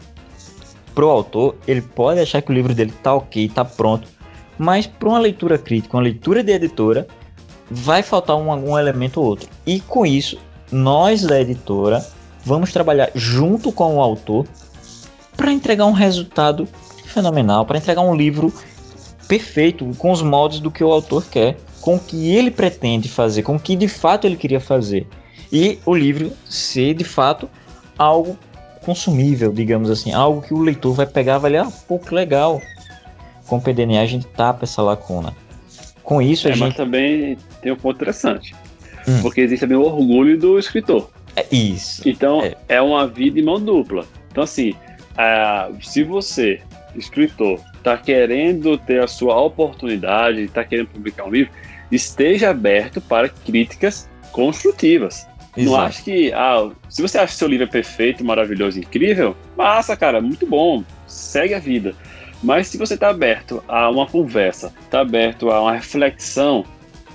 [0.94, 4.08] Pro autor, ele pode achar que o livro dele tá ok, tá pronto,
[4.56, 7.06] mas para uma leitura crítica, uma leitura de editora,
[7.70, 9.48] vai faltar um, algum elemento ou outro.
[9.66, 10.38] E com isso,
[10.70, 12.04] nós da editora
[12.44, 14.46] vamos trabalhar junto com o autor
[15.36, 16.68] para entregar um resultado
[17.06, 18.52] fenomenal, para entregar um livro
[19.26, 23.42] perfeito, com os moldes do que o autor quer, com o que ele pretende fazer,
[23.42, 25.06] com o que de fato ele queria fazer.
[25.52, 27.48] E o livro ser de fato
[27.98, 28.38] algo
[28.84, 32.14] consumível, digamos assim, algo que o leitor vai pegar e vai ler, ah, pô, que
[32.14, 32.60] legal.
[33.46, 35.34] Com o PDNA a gente tapa essa lacuna.
[36.02, 36.68] Com isso é, a gente.
[36.68, 38.54] Mas também tem um ponto interessante.
[39.08, 39.20] Hum.
[39.22, 41.10] Porque existe também o orgulho do escritor.
[41.36, 42.08] É isso.
[42.08, 44.06] Então é, é uma vida em mão dupla.
[44.30, 46.60] Então, assim, uh, se você,
[46.94, 51.52] escritor, está querendo ter a sua oportunidade, está querendo publicar um livro,
[51.90, 55.26] esteja aberto para críticas construtivas.
[55.56, 55.76] Exato.
[55.76, 56.32] Não acho que.
[56.32, 60.82] Ah, se você acha que seu livro é perfeito, maravilhoso, incrível, massa, cara, muito bom.
[61.06, 61.94] Segue a vida.
[62.42, 66.64] Mas se você está aberto a uma conversa, está aberto a uma reflexão,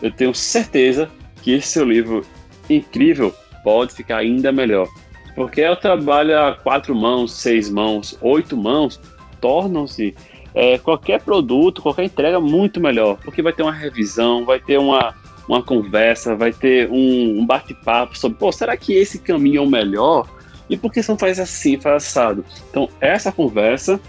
[0.01, 1.09] eu tenho certeza
[1.43, 2.25] que esse seu livro
[2.69, 3.33] incrível
[3.63, 4.87] pode ficar ainda melhor.
[5.35, 8.99] Porque o trabalho a quatro mãos, seis mãos, oito mãos,
[9.39, 10.15] tornam-se
[10.53, 13.17] é, qualquer produto, qualquer entrega muito melhor.
[13.23, 15.13] Porque vai ter uma revisão, vai ter uma,
[15.49, 19.69] uma conversa, vai ter um, um bate-papo sobre, pô, será que esse caminho é o
[19.69, 20.29] melhor?
[20.69, 22.45] E por que você não faz assim, faz assado?
[22.69, 23.99] Então, essa conversa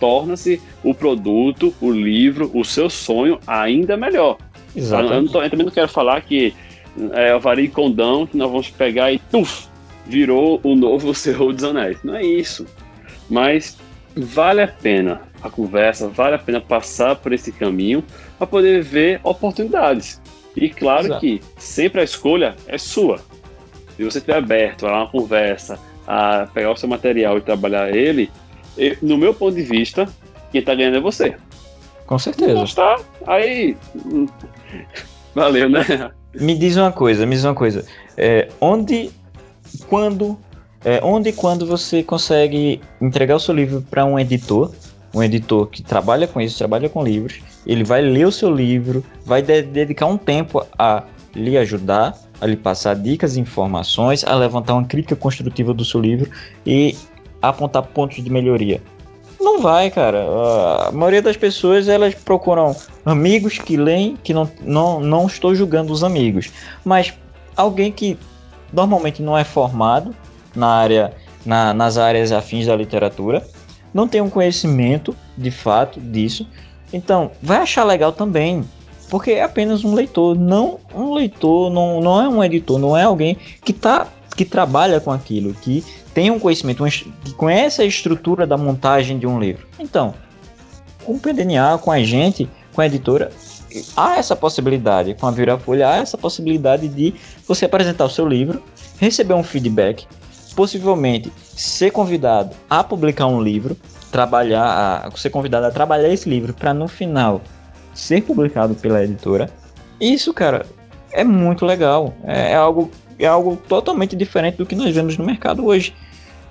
[0.00, 4.38] torna-se o produto, o livro, o seu sonho ainda melhor.
[4.74, 5.14] Exatamente.
[5.14, 6.52] Eu, não tô, eu também não quero falar que
[7.12, 9.68] é o Vari Condão que nós vamos pegar e tuf,
[10.04, 11.98] virou o novo Senhor dos Anéis.
[12.02, 12.66] Não é isso.
[13.30, 13.78] Mas
[14.16, 18.02] vale a pena a conversa, vale a pena passar por esse caminho
[18.36, 20.20] para poder ver oportunidades.
[20.60, 21.20] E claro Exato.
[21.20, 23.18] que sempre a escolha é sua.
[23.96, 28.30] Se você estiver aberto a uma conversa, a pegar o seu material e trabalhar ele,
[29.02, 30.08] no meu ponto de vista,
[30.50, 31.36] quem está ganhando é você.
[32.06, 32.54] Com certeza.
[32.54, 33.76] Gostar, aí.
[35.34, 35.84] Valeu, né?
[36.34, 37.84] Me diz uma coisa, me diz uma coisa.
[38.16, 39.10] É, onde,
[39.88, 40.38] quando,
[40.84, 44.72] é, onde e quando você consegue entregar o seu livro para um editor,
[45.14, 49.04] um editor que trabalha com isso, trabalha com livros, ele vai ler o seu livro,
[49.24, 51.04] vai de dedicar um tempo a
[51.36, 56.00] lhe ajudar, a lhe passar dicas e informações, a levantar uma crítica construtiva do seu
[56.00, 56.30] livro
[56.64, 56.96] e
[57.42, 58.80] apontar pontos de melhoria.
[59.38, 60.24] Não vai, cara.
[60.88, 65.92] A maioria das pessoas elas procuram amigos que leem, que não, não, não estou julgando
[65.92, 66.50] os amigos,
[66.84, 67.12] mas
[67.54, 68.18] alguém que
[68.72, 70.14] normalmente não é formado
[70.56, 71.12] na área,
[71.44, 73.46] na, nas áreas afins da literatura,
[73.92, 76.46] não tem um conhecimento de fato disso,
[76.92, 78.64] então vai achar legal também,
[79.08, 83.04] porque é apenas um leitor, não um leitor, não, não é um editor, não é
[83.04, 85.84] alguém que tá que trabalha com aquilo, que
[86.14, 86.84] tem um conhecimento,
[87.24, 89.66] que conhece a estrutura da montagem de um livro.
[89.80, 90.14] Então,
[91.04, 93.32] com o PDNA, com a gente, com a editora,
[93.96, 97.14] há essa possibilidade, com a Virafolha, há essa possibilidade de
[97.48, 98.62] você apresentar o seu livro,
[98.98, 100.06] receber um feedback,
[100.54, 103.76] possivelmente ser convidado a publicar um livro,
[104.10, 107.40] trabalhar, a, ser convidado a trabalhar esse livro para no final
[107.94, 109.50] ser publicado pela editora.
[110.00, 110.64] Isso, cara,
[111.12, 112.14] é muito legal.
[112.24, 115.92] É, é algo é algo totalmente diferente do que nós vemos no mercado hoje.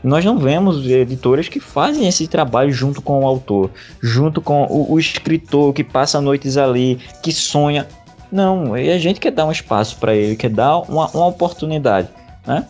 [0.03, 4.93] Nós não vemos editores que fazem esse trabalho junto com o autor, junto com o,
[4.93, 7.88] o escritor que passa noites ali, que sonha.
[8.32, 12.10] Não, e a gente quer dar um espaço para ele, quer dar uma, uma oportunidade,
[12.45, 12.68] né?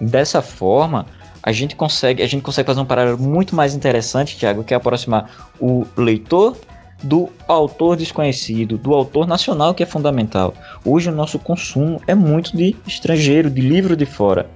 [0.00, 1.06] Dessa forma,
[1.44, 4.76] a gente consegue, a gente consegue fazer um paralelo muito mais interessante, Thiago, que é
[4.78, 6.56] aproximar o leitor
[7.02, 10.54] do autor desconhecido, do autor nacional que é fundamental.
[10.82, 14.46] Hoje o nosso consumo é muito de estrangeiro, de livro de fora.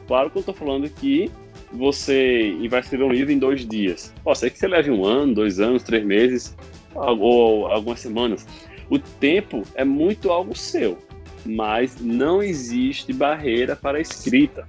[0.06, 1.30] Claro que eu estou falando que
[1.72, 4.12] você vai escrever um livro em dois dias.
[4.24, 6.56] Pode ser que você leve um ano, dois anos, três meses,
[6.94, 8.46] ou algumas semanas.
[8.92, 10.98] O tempo é muito algo seu,
[11.46, 14.66] mas não existe barreira para a escrita.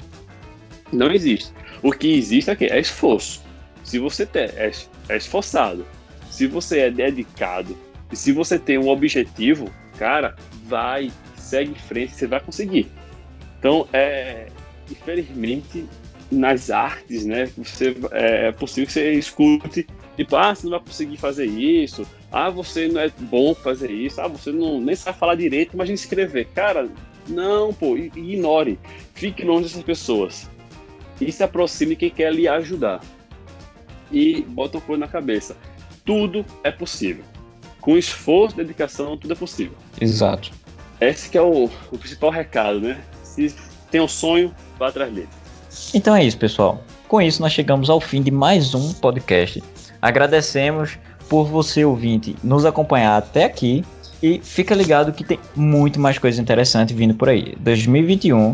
[0.93, 1.51] Não existe.
[1.81, 3.43] O que existe aqui é esforço.
[3.83, 4.71] Se você é,
[5.09, 5.85] é esforçado,
[6.31, 7.77] se você é dedicado,
[8.09, 12.89] e se você tem um objetivo, cara, vai, segue em frente, você vai conseguir.
[13.59, 14.47] Então, é,
[14.89, 15.85] infelizmente,
[16.31, 20.79] nas artes, né, você, é, é possível que você escute, tipo, ah, você não vai
[20.79, 25.17] conseguir fazer isso, ah, você não é bom fazer isso, ah, você não nem sabe
[25.17, 26.45] falar direito, imagina escrever.
[26.53, 26.89] Cara,
[27.27, 28.79] não, pô, ignore,
[29.13, 30.49] fique longe dessas pessoas
[31.19, 33.01] e se aproxime quem quer lhe ajudar.
[34.11, 35.55] E bota o coisa na cabeça.
[36.05, 37.23] Tudo é possível.
[37.81, 39.75] Com esforço, dedicação, tudo é possível.
[39.99, 40.51] Exato.
[41.01, 43.01] Esse que é o, o principal recado, né?
[43.23, 43.53] Se
[43.89, 45.29] tem um sonho, vá atrás dele.
[45.93, 46.83] Então é isso, pessoal.
[47.07, 49.61] Com isso, nós chegamos ao fim de mais um podcast.
[50.03, 50.99] Agradecemos
[51.29, 53.85] por você, ouvinte, nos acompanhar até aqui.
[54.21, 57.55] E fica ligado que tem muito mais coisa interessante vindo por aí.
[57.61, 58.53] 2021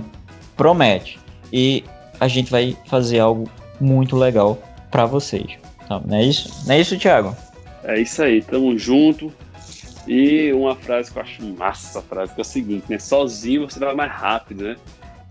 [0.56, 1.20] promete.
[1.52, 1.84] E
[2.20, 3.50] a gente vai fazer algo
[3.82, 5.58] muito legal para vocês.
[5.84, 6.54] Então, não é isso?
[6.68, 7.36] Não é isso, Thiago?
[7.84, 9.34] É isso aí, tamo junto.
[10.08, 13.00] E uma frase que eu acho massa, a frase que é o seguinte, né?
[13.00, 14.76] Sozinho você vai mais rápido, né?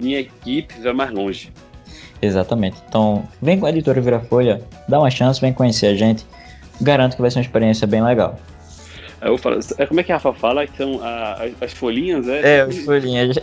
[0.00, 1.52] Em equipe vai mais longe.
[2.20, 2.76] Exatamente.
[2.88, 6.26] Então, vem com a editora Virafolha, dá uma chance, vem conhecer a gente.
[6.80, 8.38] Garanto que vai ser uma experiência bem legal.
[9.20, 10.64] Eu falo, é, como é que a Rafa fala?
[10.64, 12.58] Então, a, as folhinhas, é?
[12.58, 13.36] É, as folhinhas.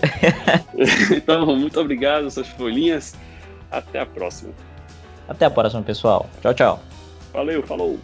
[1.12, 3.14] então, muito obrigado, suas folhinhas.
[3.70, 4.54] Até a próxima.
[5.28, 6.30] Até a próxima, pessoal.
[6.42, 6.80] Tchau, tchau.
[7.34, 8.00] Valeu, falou.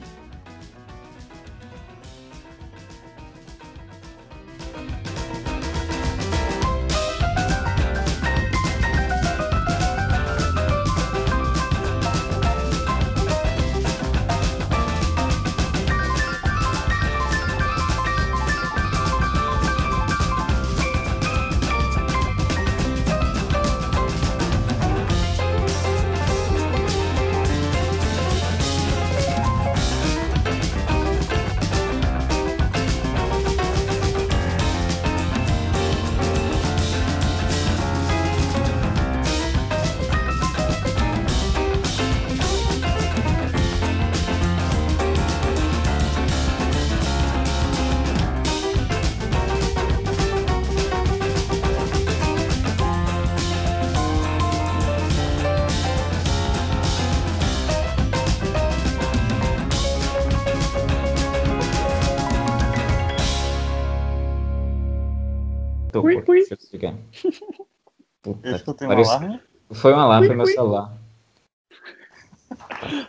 [68.82, 69.40] Puta, eu um alarme?
[69.72, 70.98] Foi um alarme, foi meu celular.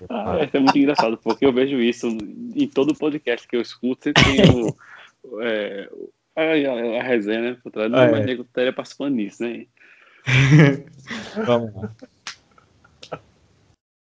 [0.08, 4.22] Ah, é muito engraçado, porque eu vejo isso em todo podcast que eu escuto, sempre
[4.22, 4.76] tem o,
[5.40, 5.88] é,
[6.36, 7.58] a, a, a, resenha, né?
[7.62, 8.24] Por trás, ah, mas é.
[8.24, 9.66] nego estaria participando nisso, né?
[11.46, 11.90] Vamos lá.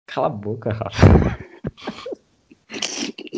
[0.07, 1.38] Cala a boca, Rafa.